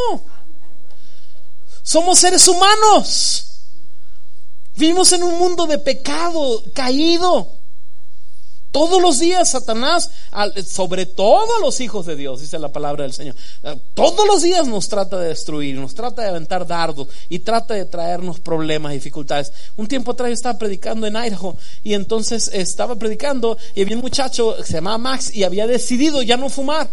[1.83, 3.47] Somos seres humanos.
[4.77, 7.60] Vivimos en un mundo de pecado, caído.
[8.73, 10.11] Todos los días Satanás,
[10.67, 13.35] sobre todo a los hijos de Dios, dice la palabra del Señor,
[13.95, 17.85] todos los días nos trata de destruir, nos trata de aventar dardos y trata de
[17.85, 19.53] traernos problemas, dificultades.
[19.77, 24.03] Un tiempo atrás yo estaba predicando en Idaho y entonces estaba predicando y había un
[24.03, 26.89] muchacho que se llamaba Max y había decidido ya no fumar.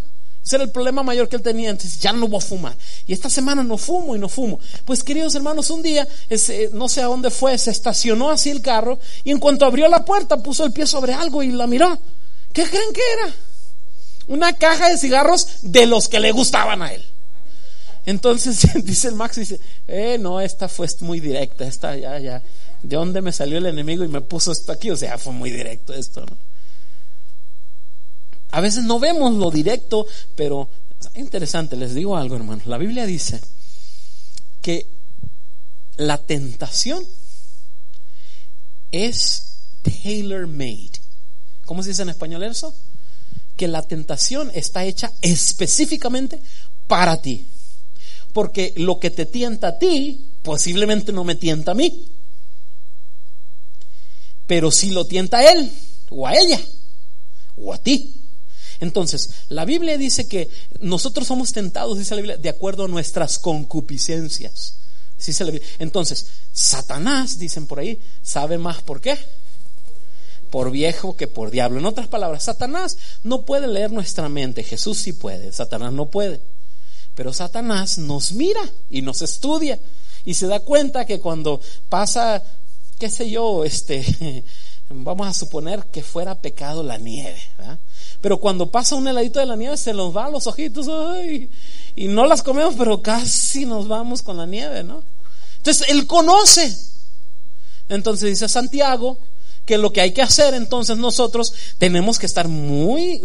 [0.48, 1.70] Ese era el problema mayor que él tenía.
[1.70, 2.74] Entonces ya no voy a fumar.
[3.06, 4.62] Y esta semana no fumo y no fumo.
[4.86, 8.62] Pues queridos hermanos, un día, ese, no sé a dónde fue, se estacionó así el
[8.62, 12.00] carro y en cuanto abrió la puerta puso el pie sobre algo y la miró.
[12.54, 13.34] ¿Qué creen que era?
[14.30, 17.06] Una caja de cigarros de los que le gustaban a él.
[18.06, 22.42] Entonces dice el Max, dice, eh, no, esta fue muy directa, esta ya, ya.
[22.82, 24.92] ¿De dónde me salió el enemigo y me puso esto aquí?
[24.92, 26.38] O sea, fue muy directo esto, ¿no?
[28.58, 30.68] A veces no vemos lo directo, pero
[31.00, 32.66] es interesante, les digo algo, hermanos.
[32.66, 33.40] La Biblia dice
[34.64, 34.88] que
[35.96, 37.06] la tentación
[38.92, 40.94] es tailor made.
[41.66, 42.74] ¿Cómo se dice en español eso?
[43.56, 46.42] Que la tentación está hecha específicamente
[46.88, 47.46] para ti.
[48.34, 52.12] Porque lo que te tienta a ti, posiblemente no me tienta a mí.
[54.48, 55.72] Pero si lo tienta a él,
[56.10, 56.60] o a ella,
[57.56, 58.17] o a ti.
[58.80, 63.40] Entonces, la Biblia dice que nosotros somos tentados, dice la Biblia, de acuerdo a nuestras
[63.40, 64.76] concupiscencias.
[65.80, 69.18] Entonces, Satanás, dicen por ahí, sabe más por qué.
[70.52, 71.80] Por viejo que por diablo.
[71.80, 74.64] En otras palabras, Satanás no puede leer nuestra mente.
[74.64, 76.40] Jesús sí puede, Satanás no puede.
[77.16, 79.80] Pero Satanás nos mira y nos estudia
[80.24, 81.60] y se da cuenta que cuando
[81.90, 82.44] pasa,
[83.00, 84.44] qué sé yo, este,
[84.90, 87.80] vamos a suponer que fuera pecado la nieve, ¿verdad?
[88.22, 90.88] Pero cuando pasa un heladito de la nieve se nos va los ojitos
[91.96, 95.04] y no las comemos, pero casi nos vamos con la nieve, ¿no?
[95.58, 96.78] Entonces, Él conoce.
[97.90, 99.18] Entonces dice Santiago
[99.66, 103.22] que lo que hay que hacer entonces nosotros tenemos que estar muy,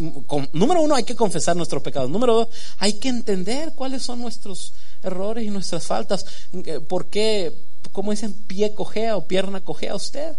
[0.53, 2.11] número uno, hay que confesar nuestros pecados.
[2.11, 4.73] Número dos, hay que entender cuáles son nuestros
[5.05, 6.27] errores y nuestras faltas.
[6.53, 7.57] Eh, ¿Por qué,
[7.93, 10.37] como dicen, pie cojea o pierna cojea usted?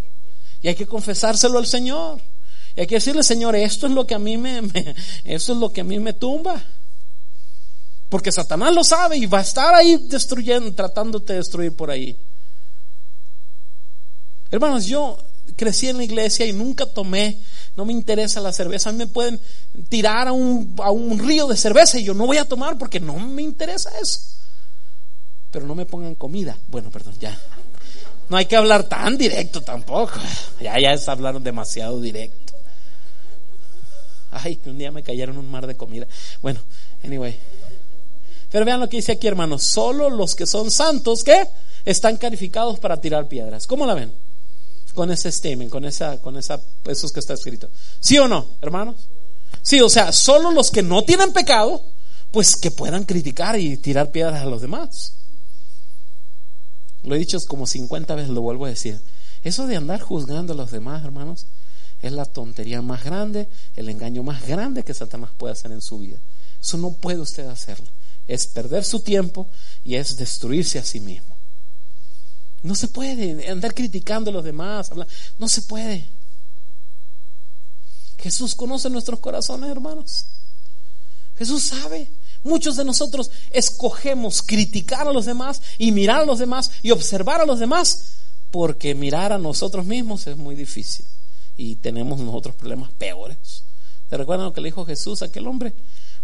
[0.62, 2.20] Y hay que confesárselo al Señor.
[2.76, 4.62] Y hay que decirle, Señor, esto es lo que a mí me,
[5.24, 6.64] esto es lo que a mí me tumba.
[8.10, 12.18] Porque Satanás lo sabe y va a estar ahí destruyendo, tratándote de destruir por ahí.
[14.52, 15.18] Hermanos, yo
[15.56, 17.40] crecí en la iglesia y nunca tomé,
[17.76, 18.90] no me interesa la cerveza.
[18.90, 19.40] A mí me pueden
[19.90, 23.00] tirar a un, a un río de cerveza y yo no voy a tomar porque
[23.00, 24.20] no me interesa eso.
[25.50, 26.58] Pero no me pongan comida.
[26.68, 27.40] Bueno, perdón, ya.
[28.30, 30.14] No hay que hablar tan directo tampoco.
[30.62, 32.53] Ya, ya es hablar demasiado directo.
[34.34, 36.08] Ay, que un día me cayeron un mar de comida.
[36.41, 36.60] Bueno,
[37.04, 37.38] anyway.
[38.52, 39.63] Pero vean lo que dice aquí, hermanos.
[39.63, 41.48] Solo los que son santos, ¿qué?
[41.86, 43.67] Están calificados para tirar piedras.
[43.67, 44.13] ¿Cómo la ven?
[44.93, 47.69] Con ese statement, con esa, con esa, eso que está escrito.
[48.00, 48.96] ¿Sí o no, hermanos?
[49.62, 51.82] Sí, o sea, solo los que no tienen pecado,
[52.32, 55.13] pues que puedan criticar y tirar piedras a los demás.
[57.04, 59.02] Lo he dicho como 50 veces, lo vuelvo a decir.
[59.43, 61.48] Eso de andar juzgando a los demás, hermanos,
[62.04, 66.00] es la tontería más grande, el engaño más grande que Satanás puede hacer en su
[66.00, 66.20] vida.
[66.62, 67.88] Eso no puede usted hacerlo.
[68.28, 69.48] Es perder su tiempo
[69.86, 71.38] y es destruirse a sí mismo.
[72.62, 74.92] No se puede andar criticando a los demás.
[75.38, 76.10] No se puede.
[78.18, 80.26] Jesús conoce nuestros corazones, hermanos.
[81.38, 82.10] Jesús sabe.
[82.44, 87.39] Muchos de nosotros escogemos criticar a los demás y mirar a los demás y observar
[87.39, 88.16] a los demás
[88.52, 91.06] porque mirar a nosotros mismos es muy difícil
[91.58, 93.63] y tenemos nosotros problemas peores.
[94.10, 95.74] ¿Se recuerdan lo que le dijo Jesús a aquel hombre?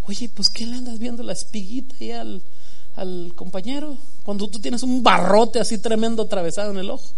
[0.04, 3.98] Oye, pues ¿qué le andas viendo la espiguita ahí al, compañero?
[4.24, 7.14] Cuando tú tienes un barrote así tremendo atravesado en el ojo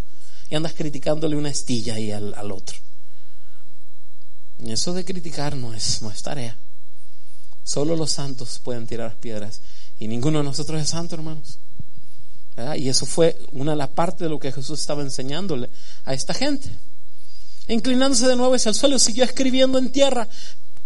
[0.50, 2.78] y andas criticándole una estilla ahí al, al otro.
[4.60, 6.58] Eso de criticar no es, no es tarea.
[7.64, 9.62] Solo los santos pueden tirar piedras.
[10.00, 11.60] Y ninguno de nosotros es santo, hermanos.
[12.78, 15.70] Y eso fue una de las de lo que Jesús estaba enseñándole
[16.06, 16.70] a esta gente.
[17.72, 20.28] Inclinándose de nuevo hacia el suelo, siguió escribiendo en tierra.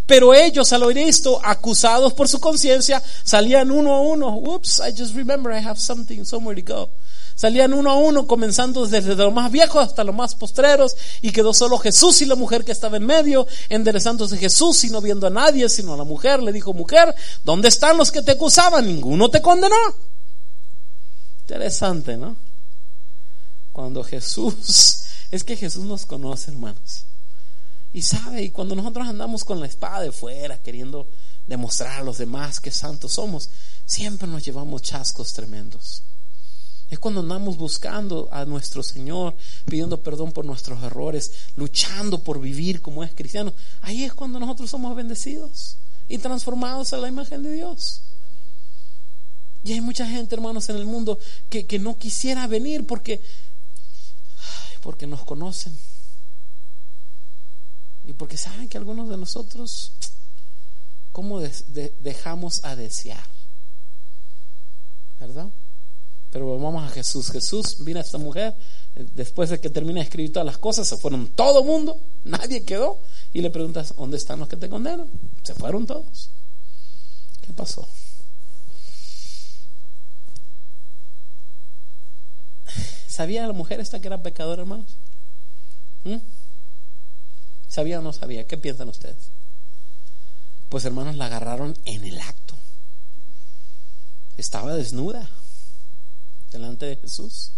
[0.06, 4.36] Pero ellos, al oír esto, acusados por su conciencia, salían uno a uno.
[4.36, 6.90] Whoops, I just remember I have something somewhere to go.
[7.34, 11.56] Salían uno a uno, comenzando desde los más viejos hasta los más postreros, y quedó
[11.56, 15.32] solo Jesús y la mujer que estaba en medio, enderezándose Jesús y no viendo a
[15.32, 18.86] nadie, sino a la mujer, le dijo, mujer, ¿dónde están los que te acusaban?
[18.86, 19.76] Ninguno te condenó.
[21.42, 22.38] Interesante, ¿no?
[23.72, 27.06] Cuando Jesús, es que Jesús nos conoce, hermanos.
[27.94, 31.08] Y sabe, y cuando nosotros andamos con la espada de fuera, queriendo
[31.48, 33.50] demostrar a los demás que santos somos,
[33.86, 36.04] siempre nos llevamos chascos tremendos.
[36.90, 39.36] Es cuando andamos buscando a nuestro Señor,
[39.66, 43.54] pidiendo perdón por nuestros errores, luchando por vivir como es cristiano.
[43.82, 48.02] Ahí es cuando nosotros somos bendecidos y transformados a la imagen de Dios.
[49.64, 51.18] Y hay mucha gente, hermanos, en el mundo
[51.50, 53.20] que, no quisiera venir porque,
[54.86, 55.76] porque nos conocen.
[58.04, 59.92] Y porque saben que algunos de nosotros,
[61.12, 63.26] ¿cómo dejamos a desear?
[65.20, 65.50] ¿Verdad?
[66.30, 67.32] Pero vamos a Jesús.
[67.32, 68.56] Jesús, mira a esta mujer,
[69.16, 73.00] después de que termina de escribir todas las cosas, se fueron todo mundo, nadie quedó.
[73.34, 75.10] Y le preguntas, ¿dónde están los que te condenan?
[75.42, 76.30] Se fueron todos.
[77.42, 77.88] ¿Qué pasó?
[83.08, 84.98] ¿Sabía la mujer esta que era pecadora, hermanos?
[86.04, 86.18] ¿Mm?
[87.68, 88.48] ¿Sabía o no sabía?
[88.48, 89.30] ¿Qué piensan ustedes?
[90.70, 92.56] Pues hermanos, la agarraron en el acto.
[94.38, 95.30] Estaba desnuda
[96.52, 97.52] delante de Jesús.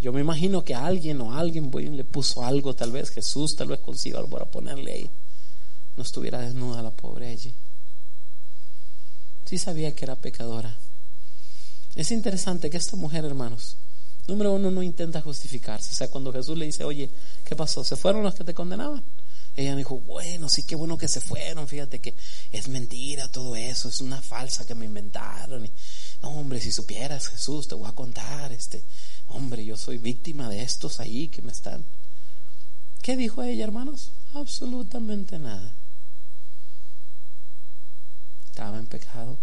[0.00, 3.80] Yo me imagino que alguien o alguien le puso algo, tal vez Jesús tal vez
[3.80, 5.10] consiga algo para ponerle ahí.
[5.96, 7.54] No estuviera desnuda la pobre allí.
[9.44, 10.76] Sí sabía que era pecadora.
[11.96, 13.76] Es interesante que esta mujer, hermanos,
[14.28, 15.90] Número uno, no intenta justificarse.
[15.90, 17.10] O sea, cuando Jesús le dice, oye,
[17.46, 17.82] ¿qué pasó?
[17.82, 19.02] ¿Se fueron los que te condenaban?
[19.56, 21.66] Ella me dijo, bueno, sí, qué bueno que se fueron.
[21.66, 22.14] Fíjate que
[22.52, 25.68] es mentira todo eso, es una falsa que me inventaron.
[26.22, 28.84] no, hombre, si supieras, Jesús, te voy a contar, este,
[29.28, 31.86] hombre, yo soy víctima de estos ahí que me están.
[33.00, 34.10] ¿Qué dijo ella, hermanos?
[34.34, 35.74] Absolutamente nada.
[38.50, 39.38] Estaba en pecado.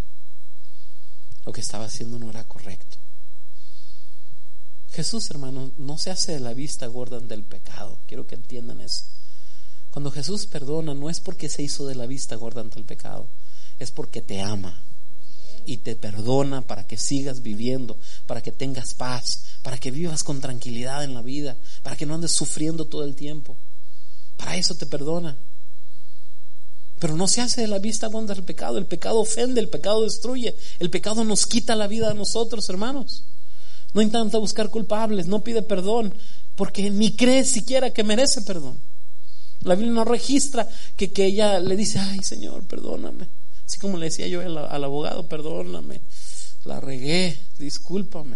[1.43, 2.98] Lo que estaba haciendo no era correcto.
[4.95, 7.99] Jesús, hermano, no se hace de la vista gorda del pecado.
[8.08, 9.03] Quiero que entiendan eso.
[9.91, 13.27] Cuando Jesús perdona, no es porque se hizo de la vista gorda ante el pecado,
[13.77, 14.81] es porque te ama
[15.65, 20.39] y te perdona para que sigas viviendo, para que tengas paz, para que vivas con
[20.39, 23.58] tranquilidad en la vida, para que no andes sufriendo todo el tiempo.
[24.38, 25.38] Para eso te perdona.
[26.99, 28.77] Pero no se hace de la vista gorda del pecado.
[28.77, 33.23] El pecado ofende, el pecado destruye, el pecado nos quita la vida a nosotros, hermanos
[33.95, 36.13] no intenta buscar culpables, no pide perdón,
[36.55, 38.77] porque ni cree siquiera que merece perdón.
[39.62, 43.29] La Biblia no registra que, ella le dice, ay Señor, perdóname.
[43.65, 46.01] Así como le decía yo al, al abogado, perdóname,
[46.65, 48.36] la regué, discúlpame.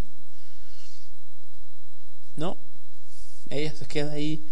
[2.38, 2.56] No,
[3.50, 4.50] ella se queda ahí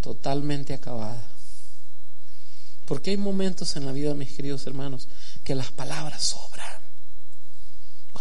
[0.00, 1.24] totalmente acabada.
[2.84, 5.06] Porque hay momentos en la vida, mis queridos hermanos,
[5.44, 6.81] que las palabras sobran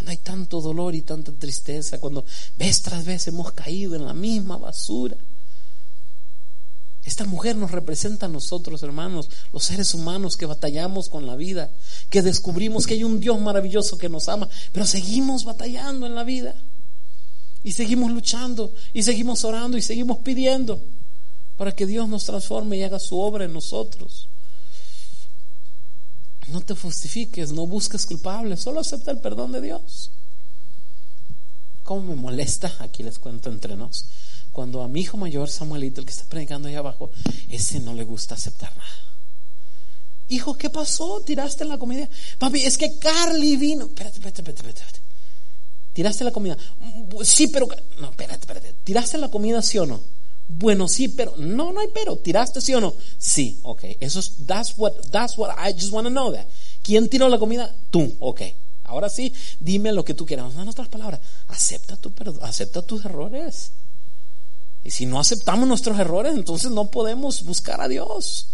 [0.01, 2.25] cuando hay tanto dolor y tanta tristeza, cuando
[2.57, 5.15] vez tras vez hemos caído en la misma basura.
[7.03, 11.69] Esta mujer nos representa a nosotros, hermanos, los seres humanos que batallamos con la vida,
[12.09, 16.23] que descubrimos que hay un Dios maravilloso que nos ama, pero seguimos batallando en la
[16.23, 16.55] vida.
[17.63, 20.81] Y seguimos luchando, y seguimos orando, y seguimos pidiendo
[21.57, 24.29] para que Dios nos transforme y haga su obra en nosotros.
[26.47, 30.11] No te justifiques, no busques culpables, solo acepta el perdón de Dios.
[31.83, 32.73] ¿Cómo me molesta?
[32.79, 34.05] Aquí les cuento entre nos.
[34.51, 37.11] Cuando a mi hijo mayor, Samuelito, el que está predicando ahí abajo,
[37.49, 38.89] ese no le gusta aceptar nada.
[40.27, 41.21] Hijo, ¿qué pasó?
[41.25, 42.07] ¿Tiraste la comida?
[42.37, 43.85] Papi, es que Carly vino.
[43.85, 44.99] Espérate, espérate, espérate, espérate.
[45.93, 46.57] ¿Tiraste la comida?
[47.23, 47.67] Sí, pero...
[47.99, 48.75] No, espérate, espérate.
[48.83, 50.01] ¿Tiraste la comida, sí o no?
[50.57, 52.17] Bueno, sí, pero no, no hay pero.
[52.17, 52.93] ¿Tiraste sí o no?
[53.17, 53.83] Sí, ok.
[53.99, 56.45] Eso es, that's what, that's what I just want to know that.
[56.83, 57.73] ¿Quién tiró la comida?
[57.89, 58.41] Tú, ok.
[58.83, 60.53] Ahora sí, dime lo que tú quieras.
[60.55, 63.71] En otras palabras, acepta tu acepta tus errores.
[64.83, 68.47] Y si no aceptamos nuestros errores, entonces no podemos buscar a Dios.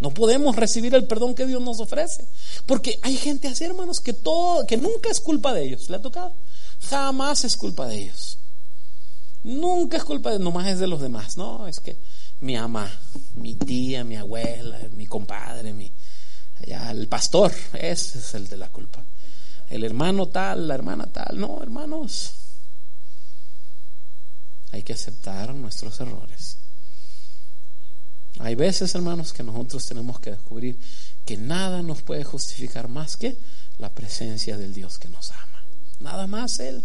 [0.00, 2.26] No podemos recibir el perdón que Dios nos ofrece.
[2.66, 5.88] Porque hay gente así, hermanos, que todo, que nunca es culpa de ellos.
[5.88, 6.34] ¿Le ha tocado?
[6.90, 8.36] Jamás es culpa de ellos.
[9.44, 11.96] Nunca es culpa de, nomás es de los demás, no, es que
[12.40, 12.90] mi ama,
[13.36, 15.92] mi tía, mi abuela, mi compadre, mi,
[16.60, 19.04] el pastor, ese es el de la culpa.
[19.68, 21.40] El hermano tal, la hermana tal.
[21.40, 22.32] No, hermanos,
[24.70, 26.58] hay que aceptar nuestros errores.
[28.38, 30.78] Hay veces, hermanos, que nosotros tenemos que descubrir
[31.24, 33.38] que nada nos puede justificar más que
[33.78, 35.64] la presencia del Dios que nos ama.
[36.00, 36.84] Nada más Él.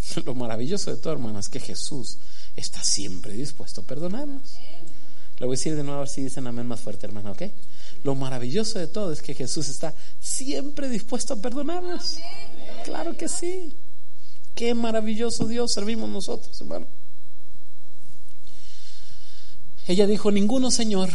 [0.24, 2.18] Lo maravilloso de todo, hermanos, es que Jesús
[2.56, 4.58] está siempre dispuesto a perdonarnos.
[5.38, 7.42] Le voy a decir de nuevo a ver si dicen amén más fuerte, hermano, ¿ok?
[8.02, 12.18] Lo maravilloso de todo es que Jesús está siempre dispuesto a perdonarnos.
[12.84, 13.76] Claro que sí.
[14.54, 16.86] Qué maravilloso Dios servimos nosotros, hermano.
[19.86, 21.10] Ella dijo, ninguno, Señor.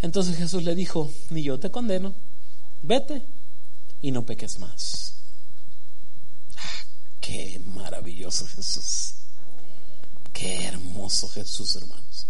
[0.00, 2.14] Entonces Jesús le dijo, ni yo te condeno,
[2.82, 3.22] vete
[4.00, 5.17] y no peques más.
[7.28, 9.12] Qué maravilloso Jesús.
[10.32, 12.26] Qué hermoso Jesús, hermanos.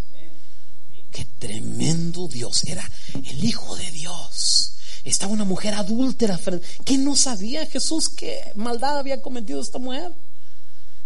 [1.12, 2.64] Qué tremendo Dios.
[2.64, 4.72] Era el Hijo de Dios.
[5.05, 6.40] Estaba una mujer adúltera.
[6.84, 10.12] ¿Qué no sabía Jesús qué maldad había cometido esta mujer?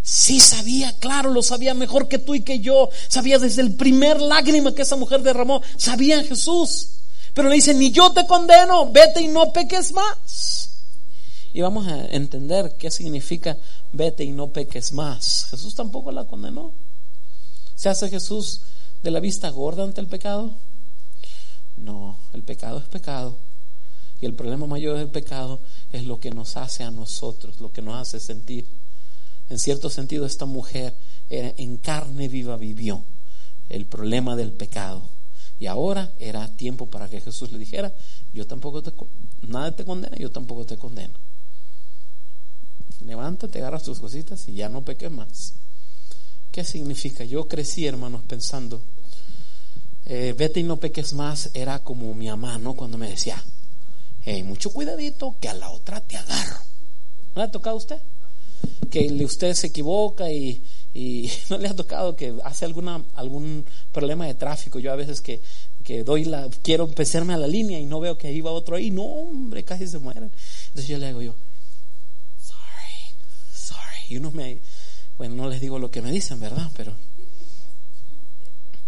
[0.01, 2.89] Sí sabía, claro, lo sabía mejor que tú y que yo.
[3.09, 5.61] Sabía desde el primer lágrima que esa mujer derramó.
[5.77, 6.89] Sabía Jesús.
[7.35, 10.71] Pero le dice, ni yo te condeno, vete y no peques más.
[11.55, 13.59] Y vamos a entender qué significa
[13.93, 15.47] vete y no peques más.
[15.51, 16.73] Jesús tampoco la condenó.
[17.75, 18.63] ¿Se hace Jesús
[19.03, 20.55] de la vista gorda ante el pecado?
[21.77, 23.37] No, el pecado es pecado.
[24.21, 27.83] Y el problema mayor del pecado es lo que nos hace a nosotros, lo que
[27.83, 28.67] nos hace sentir.
[29.51, 30.95] En cierto sentido, esta mujer
[31.29, 33.03] en carne viva vivió
[33.69, 35.03] el problema del pecado.
[35.59, 37.93] Y ahora era tiempo para que Jesús le dijera,
[38.33, 38.93] yo tampoco te,
[39.43, 41.15] nada te condena, yo tampoco te condeno.
[43.07, 45.55] Levántate, agarras tus cositas y ya no peques más.
[46.51, 47.25] ¿Qué significa?
[47.25, 48.83] Yo crecí, hermanos, pensando,
[50.05, 52.75] eh, vete y no peques más, era como mi mamá, ¿no?
[52.75, 53.43] Cuando me decía,
[54.23, 56.59] hey, mucho cuidadito, que a la otra te agarro.
[57.35, 58.03] ¿No le ha tocado a usted?
[58.93, 60.63] que usted se equivoca y,
[61.51, 64.79] no le ha tocado que hace alguna, algún problema de tráfico.
[64.79, 65.41] Yo a veces que,
[65.83, 68.77] que doy la, quiero empezarme a la línea y no veo que ahí va otro
[68.77, 68.91] ahí.
[68.91, 70.31] No, hombre, casi se mueren.
[70.67, 71.35] Entonces yo le digo yo.
[74.13, 74.61] Y uno me,
[75.17, 76.71] bueno, no les digo lo que me dicen, ¿verdad?
[76.77, 76.93] Pero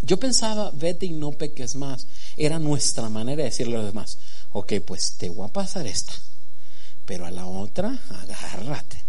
[0.03, 2.07] yo pensaba, vete y no peques más.
[2.37, 4.19] Era nuestra manera de decirle a los demás,
[4.53, 6.13] ok, pues te voy a pasar esta,
[7.07, 9.03] pero a la otra, agárrate.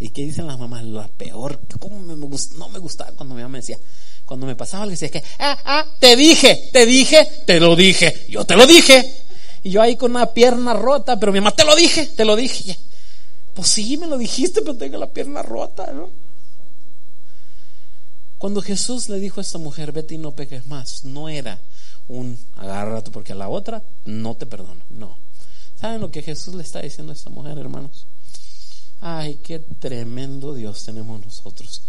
[0.00, 0.84] ¿Y qué dicen las mamás?
[0.84, 3.78] La peor, ¿cómo me, no me gustaba cuando mi mamá me decía,
[4.26, 8.26] cuando me pasaba algo, decía que, ah, ah, te dije, te dije, te lo dije,
[8.28, 9.24] yo te lo dije.
[9.62, 12.36] Y yo ahí con una pierna rota, pero mi mamá, te lo dije, te lo
[12.36, 12.76] dije.
[13.58, 16.10] Pues sí, me lo dijiste, pero tengo la pierna rota, ¿no?
[18.38, 21.60] Cuando Jesús le dijo a esta mujer, vete y no peques más, no era
[22.06, 25.18] un agárrate porque a la otra no te perdono, no.
[25.74, 28.06] ¿Saben lo que Jesús le está diciendo a esta mujer, hermanos?
[29.00, 31.82] Ay, qué tremendo Dios tenemos nosotros.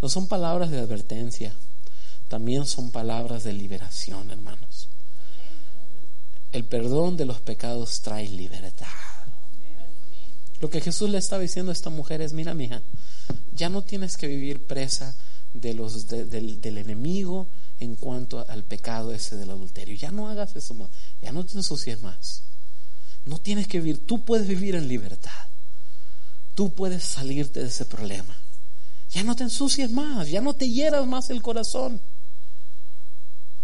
[0.00, 1.52] No son palabras de advertencia,
[2.28, 4.86] también son palabras de liberación, hermanos.
[6.52, 8.86] El perdón de los pecados trae libertad.
[10.60, 12.82] Lo que Jesús le estaba diciendo a esta mujer es, mira, mija,
[13.52, 15.14] ya no tienes que vivir presa
[15.52, 17.48] de los del, del, enemigo
[17.80, 19.96] en cuanto al pecado ese del adulterio.
[19.96, 20.74] Ya no hagas eso
[21.20, 22.42] ya no te ensucies más.
[23.24, 25.46] No tienes que vivir, tú puedes vivir en libertad
[26.56, 28.34] tú puedes salirte de ese problema.
[29.10, 32.00] Ya no te ensucies más, ya no te hieras más el corazón.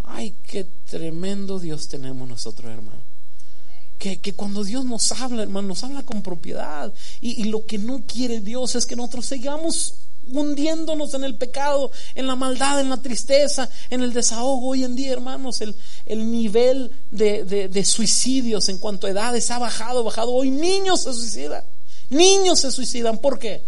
[0.04, 3.01] Ay, qué tremendo Dios tenemos nosotros, hermano.
[3.98, 6.92] Que, que, cuando Dios nos habla, hermano, nos habla con propiedad.
[7.20, 9.94] Y, y, lo que no quiere Dios es que nosotros sigamos
[10.30, 14.68] hundiéndonos en el pecado, en la maldad, en la tristeza, en el desahogo.
[14.68, 15.74] Hoy en día, hermanos, el,
[16.06, 20.32] el nivel de, de, de suicidios en cuanto a edades ha bajado, bajado.
[20.32, 21.64] Hoy niños se suicidan.
[22.10, 23.18] Niños se suicidan.
[23.18, 23.62] ¿Por qué?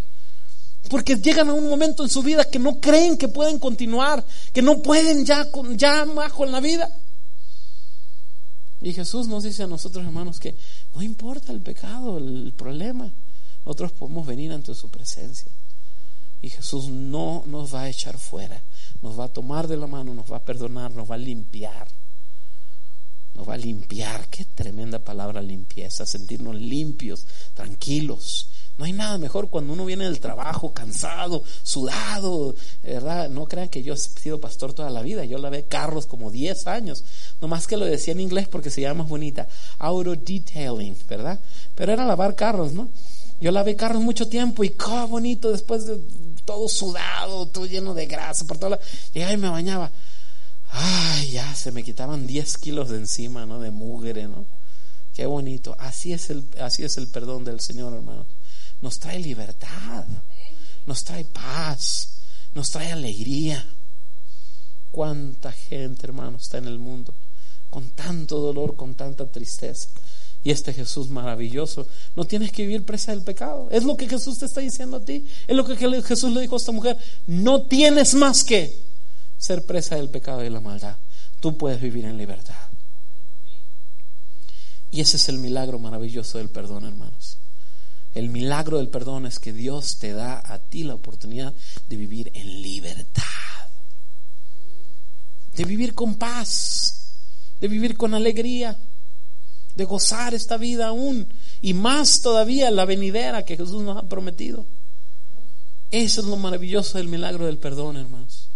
[0.89, 4.23] Porque llegan a un momento en su vida que no creen que pueden continuar,
[4.53, 6.89] que no pueden ya, ya bajo en la vida.
[8.85, 10.55] Y Jesús nos dice a nosotros, hermanos, que
[10.93, 13.11] no importa el pecado, el problema.
[13.65, 15.51] Nosotros podemos venir ante su presencia.
[16.39, 18.61] Y Jesús no nos va a echar fuera.
[19.01, 21.87] Nos va a tomar de la mano, nos va a perdonar, nos va a limpiar
[23.35, 24.27] nos va a limpiar.
[24.29, 28.49] Qué tremenda palabra limpieza, sentirnos limpios, tranquilos.
[28.77, 33.29] No hay nada mejor cuando uno viene del trabajo cansado, sudado, ¿verdad?
[33.29, 35.23] No crean que yo he sido pastor toda la vida.
[35.23, 37.03] Yo lavé carros como 10 años.
[37.39, 39.47] Nomás que lo decía en inglés porque se llama más bonita.
[39.77, 41.39] Auto detailing, ¿verdad?
[41.73, 42.89] Pero era lavar carros, ¿no?
[43.39, 45.97] Yo lavé carros mucho tiempo y qué bonito después de
[46.43, 48.79] todo sudado, todo lleno de grasa, por toda
[49.13, 49.91] llegaba y me bañaba.
[50.71, 53.59] Ay, ya se me quitaban 10 kilos de encima, ¿no?
[53.59, 54.45] De mugre, ¿no?
[55.13, 55.75] Qué bonito.
[55.79, 58.25] Así es el, así es el perdón del Señor, hermano.
[58.81, 60.05] Nos trae libertad,
[60.85, 62.09] nos trae paz,
[62.53, 63.65] nos trae alegría.
[64.91, 67.13] Cuánta gente, hermano, está en el mundo
[67.75, 69.89] con tanto dolor, con tanta tristeza.
[70.45, 73.67] Y este Jesús maravilloso, no tienes que vivir presa del pecado.
[73.69, 75.27] Es lo que Jesús te está diciendo a ti.
[75.45, 76.97] Es lo que Jesús le dijo a esta mujer.
[77.27, 78.79] No tienes más que
[79.37, 80.95] ser presa del pecado y la maldad.
[81.41, 82.55] Tú puedes vivir en libertad.
[84.89, 87.37] Y ese es el milagro maravilloso del perdón, hermanos.
[88.15, 91.53] El milagro del perdón es que Dios te da a ti la oportunidad
[91.87, 93.23] de vivir en libertad.
[95.55, 96.95] De vivir con paz
[97.59, 98.77] de vivir con alegría,
[99.75, 101.27] de gozar esta vida aún
[101.61, 104.65] y más todavía la venidera que Jesús nos ha prometido.
[105.91, 108.49] Eso es lo maravilloso del milagro del perdón, hermanos.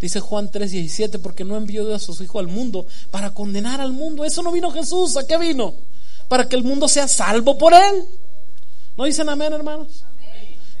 [0.00, 4.24] Dice Juan 3:17, porque no envió a su Hijo al mundo para condenar al mundo.
[4.24, 5.74] Eso no vino Jesús, ¿a qué vino?
[6.28, 8.04] Para que el mundo sea salvo por él.
[8.96, 10.04] ¿No dicen amén, hermanos?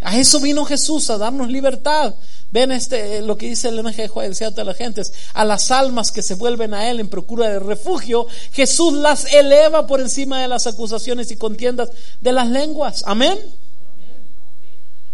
[0.00, 2.14] A eso vino Jesús, a darnos libertad.
[2.52, 6.22] Ven este, lo que dice el lenguaje de a las gentes, a las almas que
[6.22, 10.66] se vuelven a Él en procura de refugio, Jesús las eleva por encima de las
[10.68, 11.90] acusaciones y contiendas
[12.20, 13.02] de las lenguas.
[13.06, 13.38] Amén.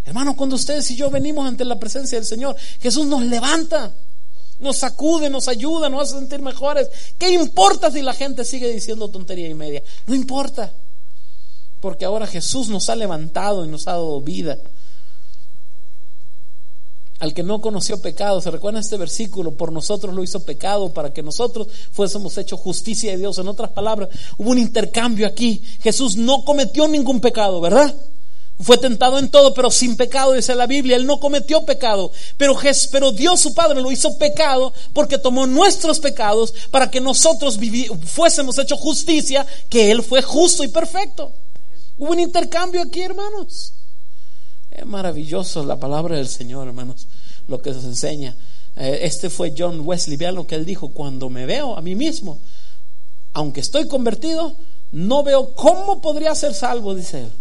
[0.04, 3.90] Hermano, cuando ustedes y yo venimos ante la presencia del Señor, Jesús nos levanta,
[4.58, 6.90] nos sacude, nos ayuda, nos hace sentir mejores.
[7.16, 9.82] ¿Qué importa si la gente sigue diciendo tontería y media?
[10.06, 10.74] No importa,
[11.80, 14.58] porque ahora Jesús nos ha levantado y nos ha dado vida
[17.20, 18.40] al que no conoció pecado.
[18.40, 19.52] ¿Se recuerda este versículo?
[19.52, 23.38] Por nosotros lo hizo pecado para que nosotros fuésemos hecho justicia de Dios.
[23.38, 24.08] En otras palabras,
[24.38, 25.62] hubo un intercambio aquí.
[25.82, 27.94] Jesús no cometió ningún pecado, ¿verdad?
[28.58, 30.96] Fue tentado en todo, pero sin pecado, dice la Biblia.
[30.96, 32.10] Él no cometió pecado.
[32.38, 32.58] Pero,
[32.90, 37.58] pero Dios su Padre lo hizo pecado porque tomó nuestros pecados para que nosotros
[38.06, 41.32] fuésemos hecho justicia, que Él fue justo y perfecto.
[42.00, 43.74] Hubo un intercambio aquí, hermanos.
[44.70, 47.06] Es maravilloso la palabra del Señor, hermanos,
[47.46, 48.34] lo que nos enseña.
[48.74, 51.94] Eh, este fue John Wesley, vean lo que él dijo, cuando me veo a mí
[51.94, 52.38] mismo,
[53.34, 54.56] aunque estoy convertido,
[54.92, 57.32] no veo cómo podría ser salvo, dice él.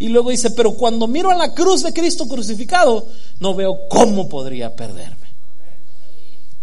[0.00, 3.06] Y luego dice, pero cuando miro a la cruz de Cristo crucificado,
[3.38, 5.28] no veo cómo podría perderme.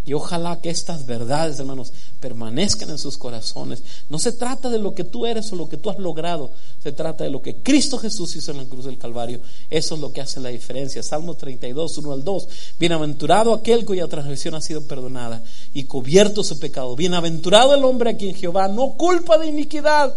[0.05, 3.83] Y ojalá que estas verdades, hermanos, permanezcan en sus corazones.
[4.09, 6.51] No se trata de lo que tú eres o lo que tú has logrado,
[6.81, 9.41] se trata de lo que Cristo Jesús hizo en la cruz del Calvario.
[9.69, 11.03] Eso es lo que hace la diferencia.
[11.03, 12.47] Salmo 32, 1 al 2.
[12.79, 15.43] Bienaventurado aquel cuya transgresión ha sido perdonada
[15.73, 16.95] y cubierto su pecado.
[16.95, 20.15] Bienaventurado el hombre a quien Jehová no culpa de iniquidad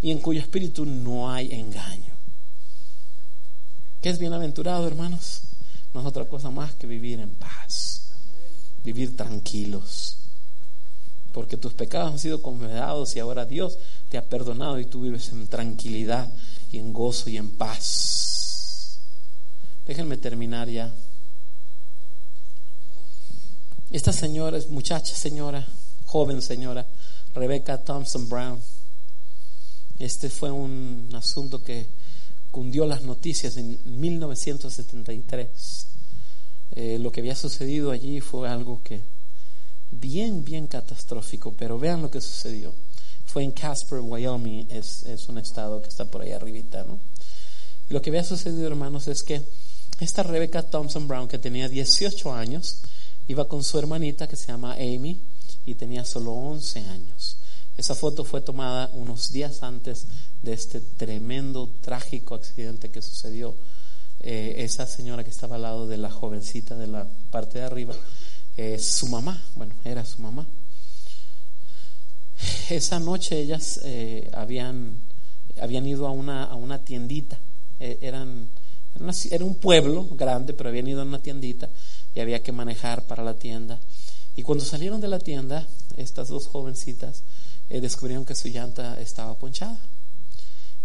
[0.00, 2.16] y en cuyo espíritu no hay engaño.
[4.00, 5.40] ¿Qué es bienaventurado, hermanos?
[5.92, 7.98] No es otra cosa más que vivir en paz
[8.84, 10.17] vivir tranquilos.
[11.32, 15.30] Porque tus pecados han sido confesados y ahora Dios te ha perdonado y tú vives
[15.30, 16.32] en tranquilidad
[16.72, 18.98] y en gozo y en paz.
[19.86, 20.92] Déjenme terminar ya.
[23.90, 25.66] Esta señora es muchacha señora,
[26.04, 26.86] joven señora,
[27.34, 28.60] Rebecca Thompson Brown.
[29.98, 31.86] Este fue un asunto que
[32.50, 35.86] cundió las noticias en 1973.
[36.72, 39.02] Eh, lo que había sucedido allí fue algo que
[39.90, 42.74] bien, bien catastrófico, pero vean lo que sucedió.
[43.26, 46.98] Fue en Casper, Wyoming, es, es un estado que está por ahí arribita, ¿no?
[47.88, 49.42] Y lo que había sucedido, hermanos, es que
[50.00, 52.80] esta Rebecca Thompson Brown, que tenía 18 años,
[53.26, 55.20] iba con su hermanita que se llama Amy
[55.66, 57.36] y tenía solo 11 años.
[57.76, 60.06] Esa foto fue tomada unos días antes
[60.42, 63.54] de este tremendo, trágico accidente que sucedió
[64.20, 67.94] eh, esa señora que estaba al lado de la jovencita de la parte de arriba,
[68.58, 70.44] es su mamá, bueno, era su mamá.
[72.68, 75.00] Esa noche ellas eh, habían,
[75.62, 77.38] habían ido a una, a una tiendita,
[77.78, 78.48] eh, eran,
[79.30, 81.68] era un pueblo grande, pero habían ido a una tiendita
[82.16, 83.78] y había que manejar para la tienda.
[84.34, 87.22] Y cuando salieron de la tienda, estas dos jovencitas
[87.68, 89.78] descubrieron que su llanta estaba ponchada.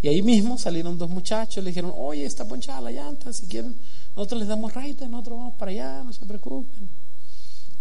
[0.02, 3.76] Y ahí mismo salieron dos muchachos, le dijeron, oye, está ponchada la llanta, si quieren,
[4.16, 7.03] nosotros les damos raite, nosotros vamos para allá, no se preocupen.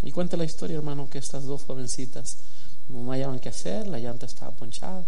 [0.03, 2.38] Y cuenta la historia, hermano, que estas dos jovencitas
[2.88, 5.05] no hallaban qué hacer, la llanta estaba ponchada.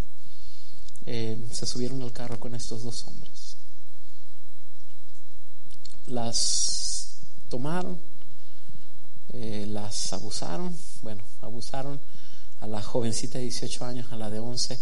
[1.06, 3.56] Eh, se subieron al carro con estos dos hombres.
[6.06, 7.18] Las
[7.48, 7.98] tomaron,
[9.32, 12.00] eh, las abusaron, bueno, abusaron
[12.60, 14.78] a la jovencita de 18 años, a la de 11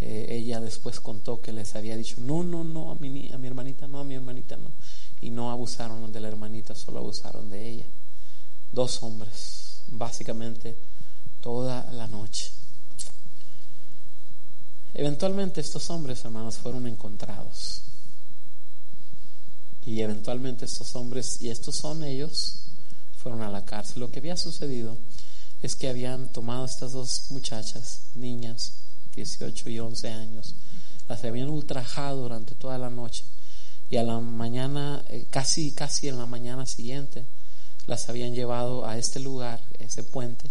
[0.00, 3.46] eh, ella después contó que les había dicho, no, no, no, a mi, a mi
[3.46, 4.70] hermanita no, a mi hermanita no.
[5.20, 7.86] Y no abusaron de la hermanita, solo abusaron de ella.
[8.72, 10.76] Dos hombres, básicamente
[11.40, 12.50] toda la noche.
[14.94, 17.82] Eventualmente estos hombres, hermanos, fueron encontrados.
[19.84, 22.60] Y eventualmente estos hombres, y estos son ellos,
[23.16, 24.00] fueron a la cárcel.
[24.00, 24.96] Lo que había sucedido
[25.62, 28.72] es que habían tomado estas dos muchachas, niñas,
[29.14, 30.54] 18 y 11 años,
[31.08, 33.24] las habían ultrajado durante toda la noche
[33.90, 37.26] y a la mañana, eh, casi, casi en la mañana siguiente,
[37.86, 40.50] las habían llevado a este lugar, ese puente,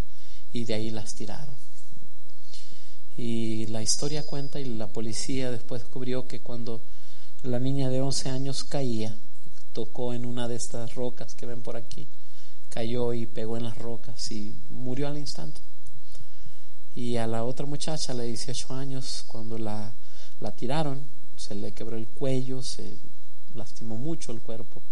[0.52, 1.54] y de ahí las tiraron.
[3.16, 6.80] Y la historia cuenta y la policía después descubrió que cuando
[7.42, 9.16] la niña de 11 años caía,
[9.72, 12.08] tocó en una de estas rocas que ven por aquí,
[12.68, 15.60] cayó y pegó en las rocas y murió al instante.
[16.94, 19.94] Y a la otra muchacha, la de 18 años, cuando la,
[20.40, 21.02] la tiraron,
[21.36, 22.96] se le quebró el cuello, se
[23.54, 24.82] lastimó mucho el cuerpo,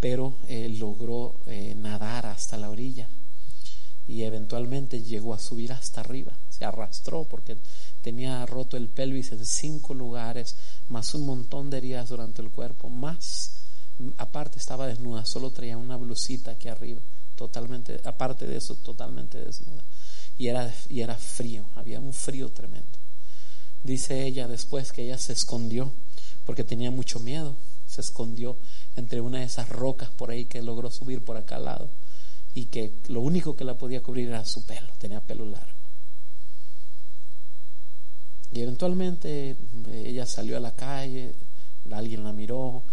[0.00, 3.08] pero eh, logró eh, nadar hasta la orilla
[4.08, 7.56] y eventualmente llegó a subir hasta arriba, se arrastró porque
[8.02, 10.56] tenía roto el pelvis en cinco lugares,
[10.88, 13.52] más un montón de heridas durante el cuerpo, más
[14.16, 17.00] aparte estaba desnuda, solo traía una blusita aquí arriba,
[17.36, 19.84] totalmente, aparte de eso, totalmente desnuda.
[20.38, 22.98] Y era, y era frío, había un frío tremendo.
[23.82, 25.92] Dice ella después que ella se escondió
[26.44, 27.56] porque tenía mucho miedo,
[27.90, 28.56] se escondió
[28.96, 31.90] entre una de esas rocas por ahí que logró subir por acá al lado
[32.54, 35.78] y que lo único que la podía cubrir era su pelo, tenía pelo largo.
[38.52, 41.34] Y eventualmente eh, ella salió a la calle,
[41.90, 42.84] alguien la miró,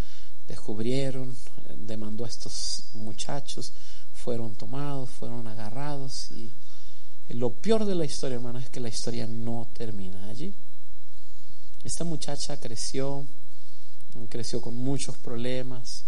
[0.47, 1.35] descubrieron,
[1.75, 3.73] demandó a estos muchachos,
[4.13, 6.51] fueron tomados, fueron agarrados y
[7.29, 10.53] lo peor de la historia, hermano, es que la historia no termina allí.
[11.83, 13.25] Esta muchacha creció,
[14.29, 16.05] creció con muchos problemas,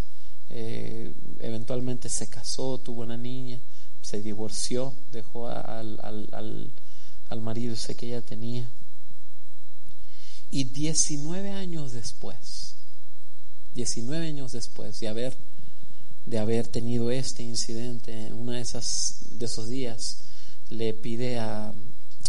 [0.50, 3.60] eh, eventualmente se casó, tuvo una niña,
[4.02, 6.72] se divorció, dejó al, al,
[7.30, 8.70] al marido ese que ella tenía.
[10.52, 12.76] Y 19 años después,
[13.76, 15.38] 19 años después de haber,
[16.26, 20.22] de haber tenido este incidente, una de, esas, de esos días,
[20.70, 21.72] le pide a,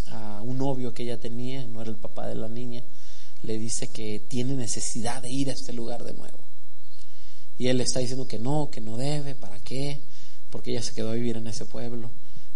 [0.08, 2.82] a un novio que ella tenía, no era el papá de la niña,
[3.42, 6.38] le dice que tiene necesidad de ir a este lugar de nuevo.
[7.58, 10.00] Y él le está diciendo que no, que no debe, ¿para qué?
[10.50, 12.10] Porque ella se quedó a vivir en ese pueblo.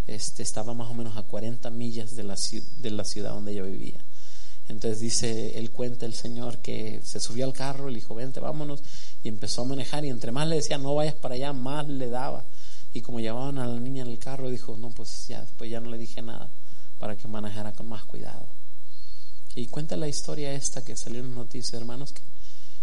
[0.07, 2.37] Este, estaba más o menos a 40 millas de la,
[2.79, 4.05] de la ciudad donde ella vivía.
[4.69, 8.83] Entonces dice, él cuenta el Señor que se subió al carro, le dijo, vente, vámonos,
[9.23, 12.09] y empezó a manejar, y entre más le decía, no vayas para allá, más le
[12.09, 12.45] daba.
[12.95, 15.81] Y como llevaban a la niña en el carro, dijo, no, pues ya después ya
[15.81, 16.49] no le dije nada,
[16.99, 18.47] para que manejara con más cuidado.
[19.55, 22.23] Y cuenta la historia esta que salió en noticias, hermanos, que,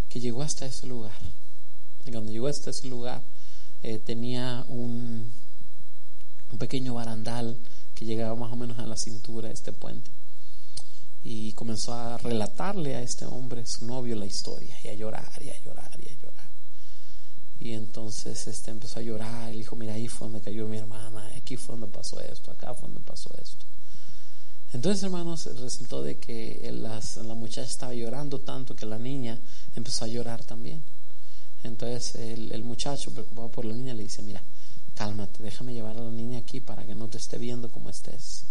[0.10, 1.20] que llegó hasta ese lugar.
[2.06, 3.22] Y cuando llegó hasta ese lugar,
[3.84, 5.34] eh, tenía un,
[6.52, 7.58] un pequeño barandal
[7.94, 10.10] que llegaba más o menos a la cintura de este puente.
[11.24, 15.50] Y comenzó a relatarle a este hombre, su novio, la historia, y a llorar, y
[15.50, 16.50] a llorar, y a llorar.
[17.60, 21.30] Y entonces este empezó a llorar, y dijo, mira, ahí fue donde cayó mi hermana,
[21.36, 23.66] aquí fue donde pasó esto, acá fue donde pasó esto.
[24.74, 29.38] Entonces, hermanos, resultó de que la muchacha estaba llorando tanto que la niña
[29.76, 30.82] empezó a llorar también.
[31.64, 34.42] Entonces el, muchacho, preocupado por la niña, le dice, mira,
[34.96, 38.46] cálmate, déjame llevar a la niña aquí para que no te esté viendo como estés.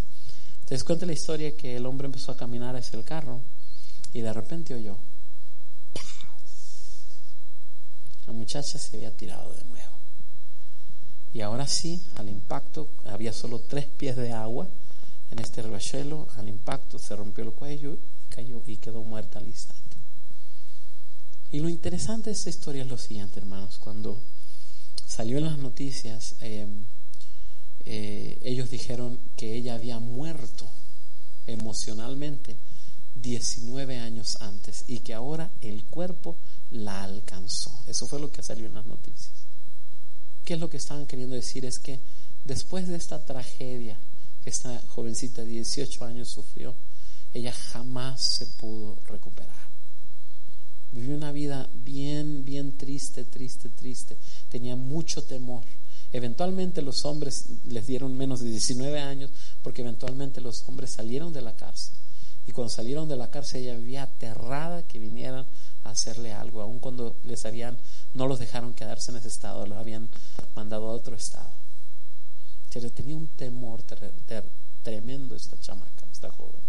[0.60, 3.40] Entonces cuenta la historia que el hombre empezó a caminar hacia el carro
[4.12, 4.98] y de repente oyó,
[8.26, 9.96] la muchacha se había tirado de nuevo.
[11.32, 14.68] Y ahora sí, al impacto, había solo tres pies de agua
[15.30, 19.48] en este riachuelo, al impacto se rompió el cuello y cayó y quedó muerta al
[19.48, 19.96] instante.
[21.52, 23.78] Y lo interesante de esta historia es lo siguiente, hermanos.
[23.78, 24.20] Cuando
[25.06, 26.84] salió en las noticias, em,
[27.84, 30.68] eh, ellos dijeron que ella había muerto
[31.46, 32.56] emocionalmente
[33.16, 36.36] 19 años antes y que ahora el cuerpo
[36.70, 37.82] la alcanzó.
[37.86, 39.32] Eso fue lo que salió en las noticias.
[40.44, 41.64] ¿Qué es lo que estaban queriendo decir?
[41.64, 42.00] Es que
[42.44, 43.98] después de esta tragedia
[44.42, 46.74] que esta jovencita de 18 años sufrió,
[47.32, 49.60] ella jamás se pudo recuperar.
[50.92, 54.16] Vivió una vida bien, bien triste, triste, triste.
[54.48, 55.62] Tenía mucho temor.
[56.12, 59.30] Eventualmente los hombres les dieron menos de 19 años
[59.62, 61.94] porque eventualmente los hombres salieron de la cárcel.
[62.46, 65.46] Y cuando salieron de la cárcel ella vivía aterrada que vinieran
[65.84, 67.78] a hacerle algo, aun cuando les habían,
[68.14, 70.08] no los dejaron quedarse en ese estado, los habían
[70.56, 71.59] mandado a otro estado.
[72.70, 73.82] Tenía un temor
[74.82, 76.60] tremendo esta chamaca, esta joven.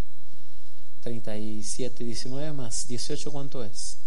[1.01, 3.97] 37, 19 más 18, ¿cuánto es?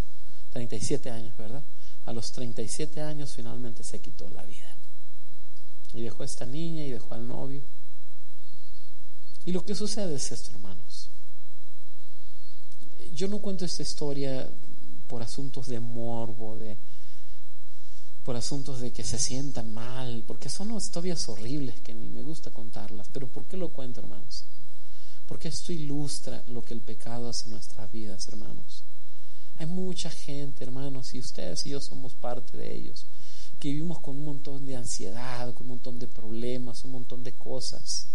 [0.52, 1.62] 37 años, ¿verdad?
[2.06, 4.76] A los 37 años finalmente se quitó la vida.
[5.92, 7.62] Y dejó a esta niña y dejó al novio.
[9.44, 11.10] Y lo que sucede es esto, hermanos.
[13.12, 14.48] Yo no cuento esta historia
[15.06, 16.76] por asuntos de morbo, de
[18.24, 22.50] por asuntos de que se sientan mal, porque son historias horribles que ni me gusta
[22.50, 23.08] contarlas.
[23.12, 24.44] Pero ¿por qué lo cuento, hermanos?
[25.26, 28.84] Porque esto ilustra lo que el pecado hace en nuestras vidas, hermanos.
[29.56, 33.06] Hay mucha gente, hermanos, y ustedes y yo somos parte de ellos,
[33.60, 37.34] que vivimos con un montón de ansiedad, con un montón de problemas, un montón de
[37.34, 38.06] cosas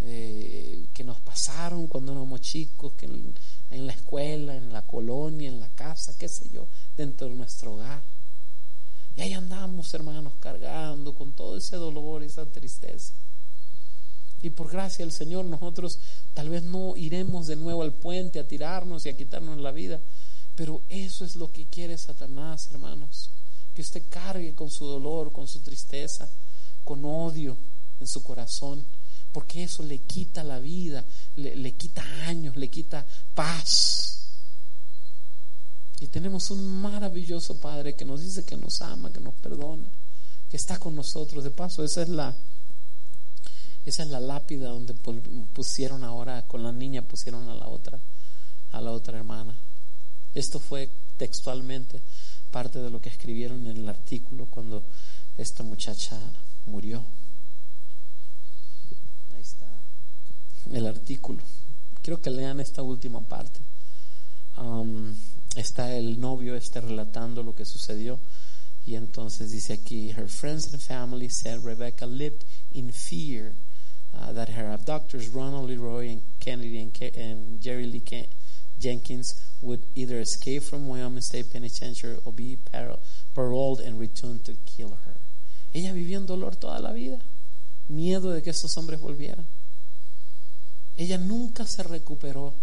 [0.00, 3.34] eh, que nos pasaron cuando éramos chicos, que en,
[3.70, 6.66] en la escuela, en la colonia, en la casa, qué sé yo,
[6.96, 8.02] dentro de nuestro hogar.
[9.18, 13.12] Y ahí andamos, hermanos, cargando con todo ese dolor esa tristeza.
[14.42, 15.98] Y por gracia del Señor nosotros
[16.34, 20.00] tal vez no iremos de nuevo al puente a tirarnos y a quitarnos la vida,
[20.54, 23.30] pero eso es lo que quiere Satanás, hermanos,
[23.74, 26.30] que usted cargue con su dolor, con su tristeza,
[26.84, 27.56] con odio
[27.98, 28.84] en su corazón,
[29.32, 31.04] porque eso le quita la vida,
[31.34, 33.04] le, le quita años, le quita
[33.34, 34.17] paz.
[36.00, 39.88] Y tenemos un maravilloso Padre que nos dice que nos ama, que nos perdona,
[40.48, 41.42] que está con nosotros.
[41.42, 42.34] De paso, esa es la
[43.84, 44.92] esa es la lápida donde
[45.54, 47.98] pusieron ahora con la niña pusieron a la otra
[48.72, 49.58] a la otra hermana.
[50.34, 52.02] Esto fue textualmente
[52.50, 54.84] parte de lo que escribieron en el artículo cuando
[55.36, 56.18] esta muchacha
[56.66, 57.04] murió.
[59.34, 59.66] Ahí está
[60.70, 61.42] el artículo.
[62.02, 63.60] Quiero que lean esta última parte.
[64.56, 65.14] Um,
[65.56, 68.20] está el novio este relatando lo que sucedió
[68.86, 73.54] y entonces dice aquí her friends and family said Rebecca lived in fear
[74.14, 78.02] uh, that her abductors Ronald Leroy and Kennedy and, and Jerry Lee
[78.78, 82.58] Jenkins would either escape from Wyoming State Penitentiary or be
[83.34, 85.16] paroled and return to kill her.
[85.74, 87.18] Ella vivió en dolor toda la vida,
[87.88, 89.46] miedo de que esos hombres volvieran.
[90.96, 92.54] Ella nunca se recuperó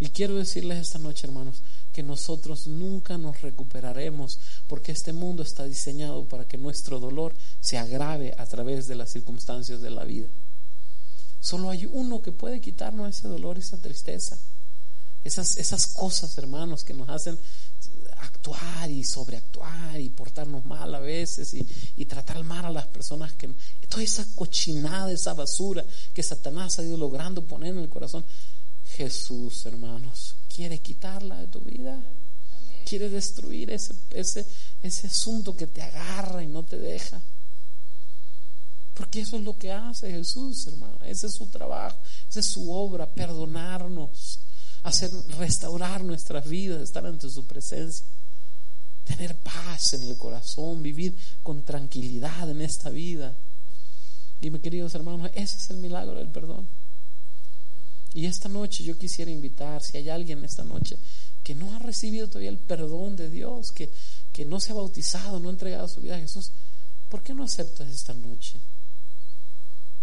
[0.00, 4.38] y quiero decirles esta noche, hermanos, que nosotros nunca nos recuperaremos
[4.68, 9.10] porque este mundo está diseñado para que nuestro dolor se agrave a través de las
[9.10, 10.28] circunstancias de la vida.
[11.40, 14.38] Solo hay uno que puede quitarnos ese dolor, esa tristeza,
[15.24, 17.38] esas, esas cosas, hermanos, que nos hacen
[18.18, 23.32] actuar y sobreactuar y portarnos mal a veces y, y, tratar mal a las personas
[23.32, 23.48] que
[23.88, 28.24] toda esa cochinada, esa basura que Satanás ha ido logrando poner en el corazón,
[28.96, 32.00] Jesús, hermanos, quiere quitarla de tu vida.
[32.84, 34.46] Quiere destruir ese, ese,
[34.82, 37.20] ese asunto que te agarra y no te deja.
[38.94, 40.98] Porque eso es lo que hace Jesús, hermano.
[41.04, 44.40] Ese es su trabajo, esa es su obra, perdonarnos,
[44.82, 48.04] hacer restaurar nuestras vidas, estar ante su presencia,
[49.04, 53.36] tener paz en el corazón, vivir con tranquilidad en esta vida.
[54.40, 56.68] Y mis queridos hermanos, ese es el milagro del perdón.
[58.14, 60.96] Y esta noche yo quisiera invitar, si hay alguien esta noche
[61.42, 63.90] que no ha recibido todavía el perdón de Dios, que,
[64.32, 66.50] que no se ha bautizado, no ha entregado su vida a Jesús,
[67.08, 68.60] ¿por qué no aceptas esta noche?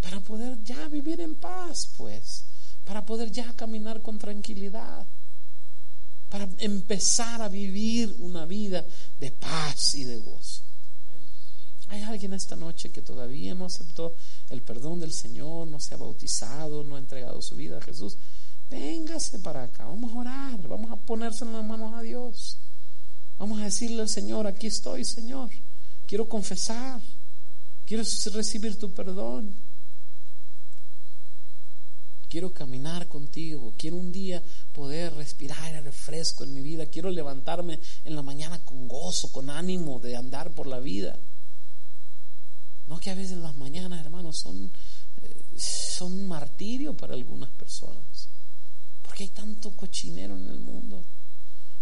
[0.01, 2.45] Para poder ya vivir en paz, pues,
[2.85, 5.05] para poder ya caminar con tranquilidad,
[6.29, 8.85] para empezar a vivir una vida
[9.19, 10.61] de paz y de gozo.
[11.89, 14.15] Hay alguien esta noche que todavía no aceptó
[14.49, 18.17] el perdón del Señor, no se ha bautizado, no ha entregado su vida a Jesús.
[18.69, 22.57] Véngase para acá, vamos a orar, vamos a ponerse en las manos a Dios.
[23.37, 25.49] Vamos a decirle al Señor, aquí estoy, Señor.
[26.07, 27.01] Quiero confesar,
[27.85, 29.53] quiero recibir tu perdón.
[32.27, 37.79] Quiero caminar contigo, quiero un día poder respirar el refresco en mi vida, quiero levantarme
[38.03, 41.17] en la mañana con gozo, con ánimo de andar por la vida.
[42.87, 44.71] No que a veces las mañanas, hermanos, son,
[45.21, 48.29] eh, son un martirio para algunas personas.
[49.01, 51.03] Porque hay tanto cochinero en el mundo.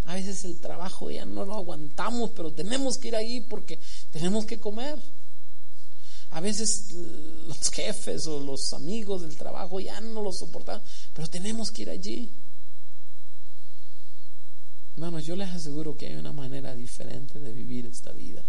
[0.05, 3.79] A veces el trabajo ya no lo aguantamos, pero tenemos que ir ahí porque
[4.11, 4.99] tenemos que comer.
[6.31, 10.81] A veces eh, los jefes o los amigos del trabajo ya no lo soportan,
[11.13, 12.31] pero tenemos que ir allí.
[14.95, 18.43] Hermanos, yo les aseguro que hay una manera diferente de vivir esta vida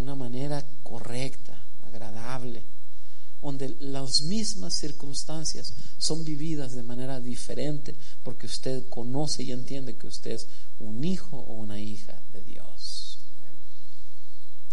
[0.00, 2.62] una manera correcta, agradable,
[3.42, 10.06] donde las mismas circunstancias son vividas de manera diferente porque usted conoce y entiende que
[10.06, 10.46] usted es
[10.78, 13.18] un hijo o una hija de Dios.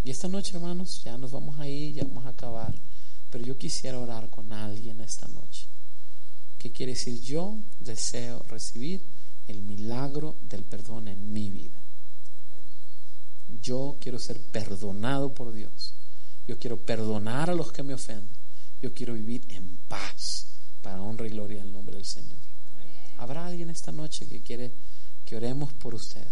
[0.04, 2.74] Y esta noche, hermanos, ya nos vamos a ir, ya vamos a acabar,
[3.30, 5.68] pero yo quisiera orar con alguien esta noche.
[6.58, 7.22] ¿Qué quiere decir?
[7.22, 9.02] Yo deseo recibir
[9.48, 11.80] el milagro del perdón en mi vida.
[13.62, 15.94] Yo quiero ser perdonado por Dios.
[16.48, 18.36] Yo quiero perdonar a los que me ofenden.
[18.82, 20.46] Yo quiero vivir en paz
[20.82, 22.38] para honra y gloria al nombre del Señor.
[23.18, 24.72] ¿Habrá alguien esta noche que quiere
[25.26, 26.28] que oremos por usted?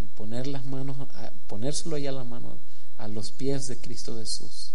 [0.00, 0.96] Y poner las manos,
[1.46, 2.58] ponérselo ya a la mano
[2.98, 4.72] a los pies de Cristo Jesús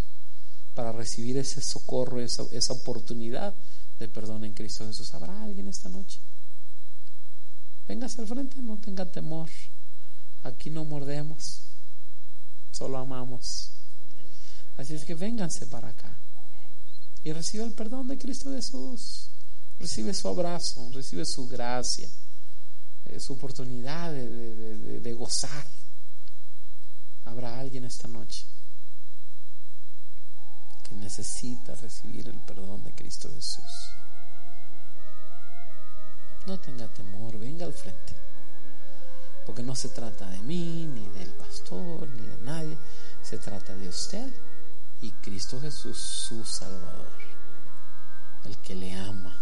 [0.74, 3.54] para recibir ese socorro, esa, esa oportunidad
[4.00, 5.14] de perdón en Cristo Jesús.
[5.14, 6.20] ¿Habrá alguien esta noche?
[7.88, 9.50] Véngase al frente, no tenga temor.
[10.44, 11.62] Aquí no mordemos,
[12.72, 13.72] solo amamos.
[14.78, 16.18] Así es que vénganse para acá
[17.24, 19.28] y recibe el perdón de Cristo Jesús.
[19.80, 22.08] Recibe su abrazo, recibe su gracia,
[23.06, 25.66] eh, su oportunidad de gozar.
[27.26, 28.46] Habrá alguien esta noche
[30.88, 33.64] que necesita recibir el perdón de Cristo Jesús.
[36.46, 38.31] No tenga temor, venga al frente.
[39.46, 42.78] Porque no se trata de mí, ni del pastor, ni de nadie.
[43.22, 44.34] Se trata de usted
[45.02, 47.12] y Cristo Jesús, su Salvador.
[48.46, 49.36] El que le ama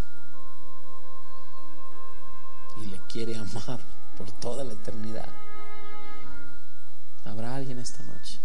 [2.82, 3.80] y le quiere amar
[4.18, 5.30] por toda la eternidad.
[7.26, 8.40] ¿Habrá alguien esta noche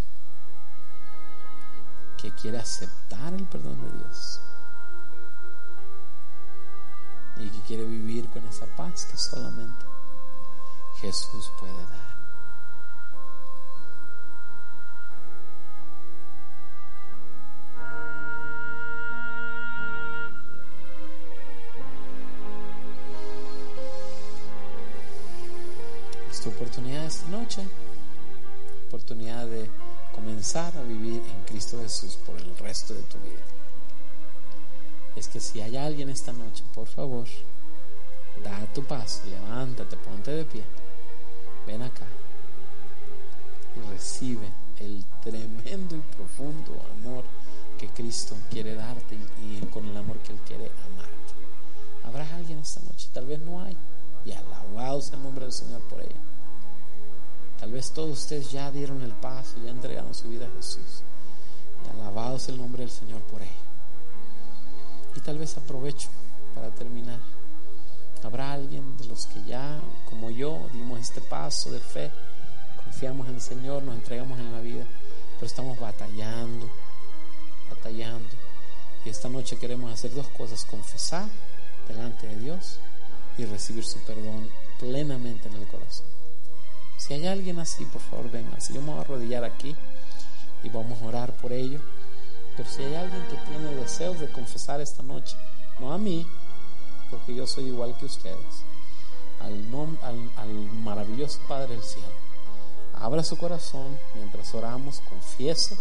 [2.21, 4.41] que quiere aceptar el perdón de Dios?
[7.37, 9.85] y que quiere vivir con esa paz que solamente
[11.05, 12.05] Jesús puede dar.
[26.31, 27.63] Esta oportunidad esta noche,
[28.89, 29.69] oportunidad de
[30.11, 33.45] comenzar a vivir en Cristo Jesús por el resto de tu vida.
[35.17, 37.27] Es que si hay alguien esta noche, por favor,
[38.43, 40.65] da tu paso, levántate, ponte de pie,
[41.67, 42.07] ven acá
[43.77, 44.49] y recibe
[44.79, 47.25] el tremendo y profundo amor
[47.79, 51.35] que Cristo quiere darte y, con el amor que Él quiere amarte.
[52.05, 53.09] ¿Habrá alguien esta noche?
[53.13, 53.77] Tal vez no hay.
[54.25, 56.21] Y alabado sea el nombre del Señor por ella.
[57.59, 61.03] Tal vez todos ustedes ya dieron el paso, ya entregaron su vida a Jesús.
[61.85, 63.51] Y alabado sea el nombre del Señor por ella.
[65.17, 66.09] Y tal vez aprovecho
[66.55, 67.21] para terminar.
[68.25, 72.11] Habrá alguien de los que ya, como yo, dimos este paso de fe,
[72.83, 74.87] confiamos en el Señor, nos entregamos en la vida,
[75.35, 76.69] pero estamos batallando,
[77.69, 78.35] batallando.
[79.05, 81.29] Y esta noche queremos hacer dos cosas, confesar
[81.87, 82.79] delante de Dios
[83.37, 84.49] y recibir su perdón
[84.81, 86.07] plenamente en el corazón.
[86.97, 88.59] Si hay alguien así, por favor, venga.
[88.59, 89.77] Si yo me voy a arrodillar aquí
[90.63, 91.81] y vamos a orar por ello.
[92.57, 95.37] Pero si hay alguien que tiene deseos de confesar esta noche,
[95.79, 96.27] no a mí,
[97.15, 98.65] porque yo soy igual que ustedes,
[99.39, 99.99] al,
[100.37, 102.09] al, maravilloso Padre del cielo,
[102.95, 105.77] abra su corazón mientras oramos, confiese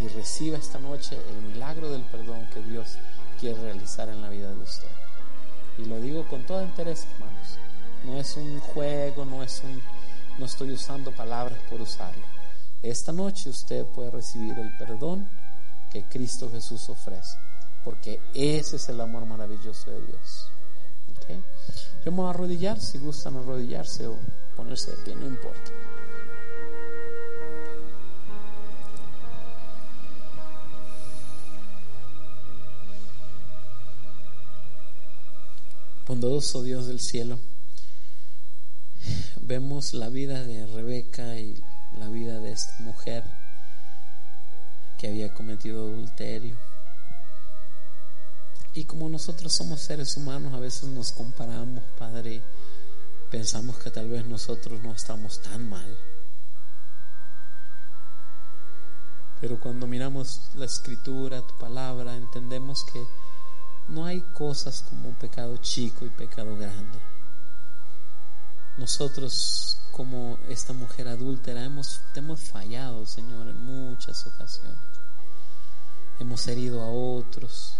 [0.00, 2.98] y reciba esta noche el milagro del perdón que Dios
[3.40, 4.90] quiere realizar en la vida de usted.
[5.76, 7.58] Y lo digo con toda interés, hermanos.
[8.04, 9.82] No es un juego, no es un,
[10.38, 12.22] no estoy usando palabras por usarlo.
[12.80, 15.28] Esta noche usted puede recibir el perdón
[15.90, 17.38] que Cristo Jesús ofrece,
[17.84, 20.50] porque ese es el amor maravilloso de Dios.
[22.04, 24.18] Yo me voy a arrodillar, si gustan arrodillarse o
[24.56, 25.70] ponerse de pie, no importa.
[36.06, 37.38] Bondadoso Dios del cielo,
[39.40, 41.62] vemos la vida de Rebeca y
[41.98, 43.24] la vida de esta mujer
[44.98, 46.58] que había cometido adulterio.
[48.74, 52.42] Y como nosotros somos seres humanos, a veces nos comparamos, Padre,
[53.30, 55.96] pensamos que tal vez nosotros no estamos tan mal.
[59.40, 63.06] Pero cuando miramos la escritura, tu palabra, entendemos que
[63.88, 66.98] no hay cosas como un pecado chico y pecado grande.
[68.76, 74.94] Nosotros, como esta mujer adúltera, hemos, hemos fallado, Señor, en muchas ocasiones
[76.18, 77.76] hemos herido a otros.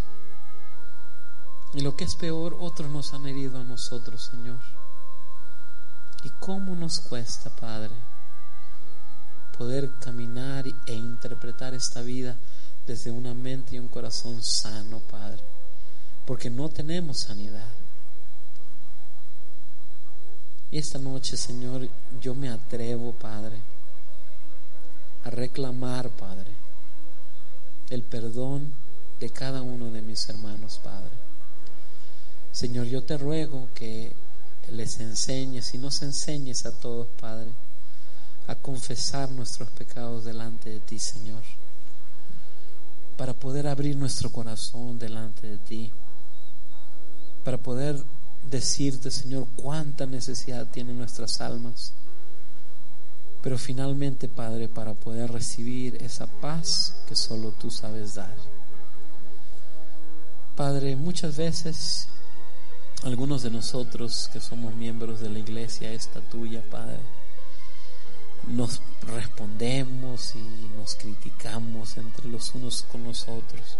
[1.75, 4.61] Y lo que es peor, otros nos han herido a nosotros, Señor.
[6.23, 7.95] ¿Y cómo nos cuesta, Padre,
[9.59, 12.39] poder caminar e interpretar esta vida
[12.87, 15.43] desde una mente y un corazón sano, Padre?
[16.25, 17.73] Porque no tenemos sanidad.
[20.71, 21.89] Y esta noche, Señor,
[22.21, 23.61] yo me atrevo, Padre,
[25.25, 26.53] a reclamar, Padre,
[27.91, 28.73] el perdón
[29.19, 31.24] de cada uno de mis hermanos, Padre.
[32.55, 34.13] Señor, yo te ruego que
[34.71, 37.51] les enseñes y nos enseñes a todos, Padre,
[38.47, 41.43] a confesar nuestros pecados delante de ti, Señor,
[43.17, 45.93] para poder abrir nuestro corazón delante de ti,
[47.43, 48.01] para poder
[48.49, 51.93] decirte, Señor, cuánta necesidad tienen nuestras almas,
[53.43, 58.37] pero finalmente, Padre, para poder recibir esa paz que solo tú sabes dar.
[60.55, 62.07] Padre, muchas veces
[63.05, 67.01] algunos de nosotros que somos miembros de la iglesia esta tuya, Padre,
[68.49, 73.79] nos respondemos y nos criticamos entre los unos con los otros.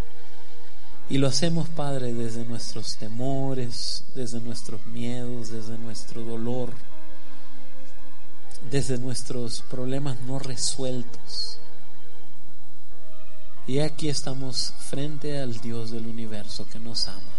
[1.09, 6.75] Y lo hacemos, Padre, desde nuestros temores, desde nuestros miedos, desde nuestro dolor,
[8.71, 11.59] desde nuestros problemas no resueltos.
[13.67, 17.34] Y aquí estamos frente al Dios del universo que nos ama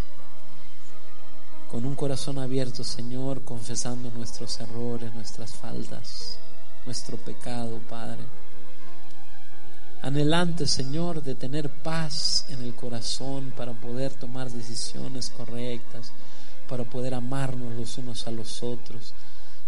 [1.76, 6.39] con un corazón abierto, Señor, confesando nuestros errores, nuestras faltas,
[6.86, 8.23] nuestro pecado, Padre.
[10.01, 16.13] Anhelante, Señor, de tener paz en el corazón para poder tomar decisiones correctas,
[16.69, 19.13] para poder amarnos los unos a los otros,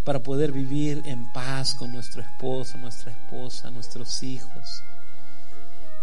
[0.06, 4.82] para poder vivir en paz con nuestro esposo, nuestra esposa, nuestros hijos,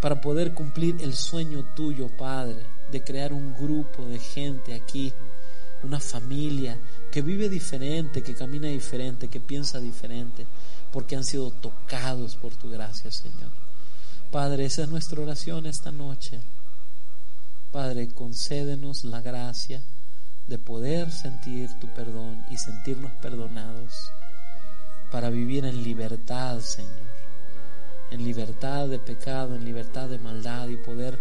[0.02, 5.14] para poder cumplir el sueño tuyo, Padre, de crear un grupo de gente aquí
[5.84, 6.78] una familia
[7.10, 10.46] que vive diferente, que camina diferente, que piensa diferente,
[10.92, 13.50] porque han sido tocados por tu gracia, Señor.
[14.30, 16.40] Padre, esa es nuestra oración esta noche.
[17.70, 19.82] Padre, concédenos la gracia
[20.46, 24.10] de poder sentir tu perdón y sentirnos perdonados
[25.10, 26.90] para vivir en libertad, Señor,
[28.10, 31.18] en libertad de pecado, en libertad de maldad y poder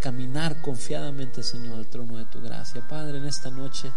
[0.00, 2.86] caminar confiadamente, Señor, al trono de tu gracia.
[2.86, 3.92] Padre, en esta noche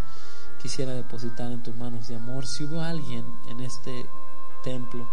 [0.62, 2.46] quisiera depositar en tus manos de amor.
[2.46, 4.10] Si hubo alguien en este
[4.64, 5.08] templo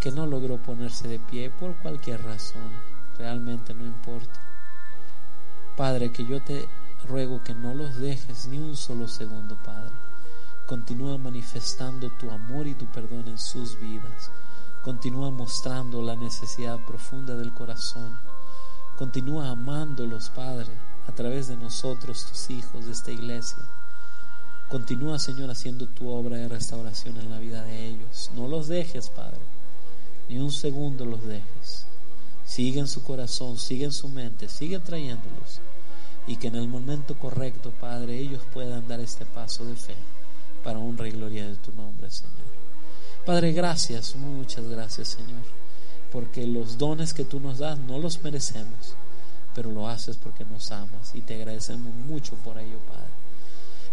[0.00, 2.70] que no logró ponerse de pie por cualquier razón,
[3.18, 4.40] realmente no importa.
[5.76, 6.68] Padre, que yo te
[7.08, 9.92] ruego que no los dejes ni un solo segundo, Padre.
[10.66, 14.30] Continúa manifestando tu amor y tu perdón en sus vidas.
[14.82, 18.29] Continúa mostrando la necesidad profunda del corazón
[19.00, 20.68] Continúa amándolos, Padre,
[21.08, 23.56] a través de nosotros, tus hijos de esta iglesia.
[24.68, 28.30] Continúa, Señor, haciendo tu obra de restauración en la vida de ellos.
[28.36, 29.40] No los dejes, Padre.
[30.28, 31.86] Ni un segundo los dejes.
[32.44, 35.62] Sigue en su corazón, sigue en su mente, sigue trayéndolos.
[36.26, 39.96] Y que en el momento correcto, Padre, ellos puedan dar este paso de fe
[40.62, 42.34] para honra y gloria de tu nombre, Señor.
[43.24, 45.59] Padre, gracias, muchas gracias, Señor
[46.12, 48.94] porque los dones que tú nos das no los merecemos,
[49.54, 53.10] pero lo haces porque nos amas y te agradecemos mucho por ello, Padre.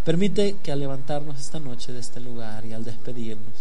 [0.03, 3.53] Permite que al levantarnos esta noche de este lugar y al despedirnos,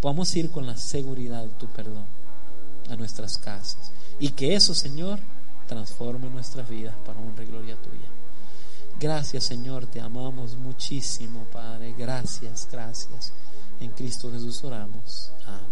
[0.00, 2.06] podamos ir con la seguridad de tu perdón
[2.90, 5.20] a nuestras casas y que eso, Señor,
[5.68, 8.08] transforme nuestras vidas para honra y gloria tuya.
[9.00, 11.94] Gracias, Señor, te amamos muchísimo, Padre.
[11.96, 13.32] Gracias, gracias.
[13.80, 15.32] En Cristo Jesús oramos.
[15.46, 15.71] Amén.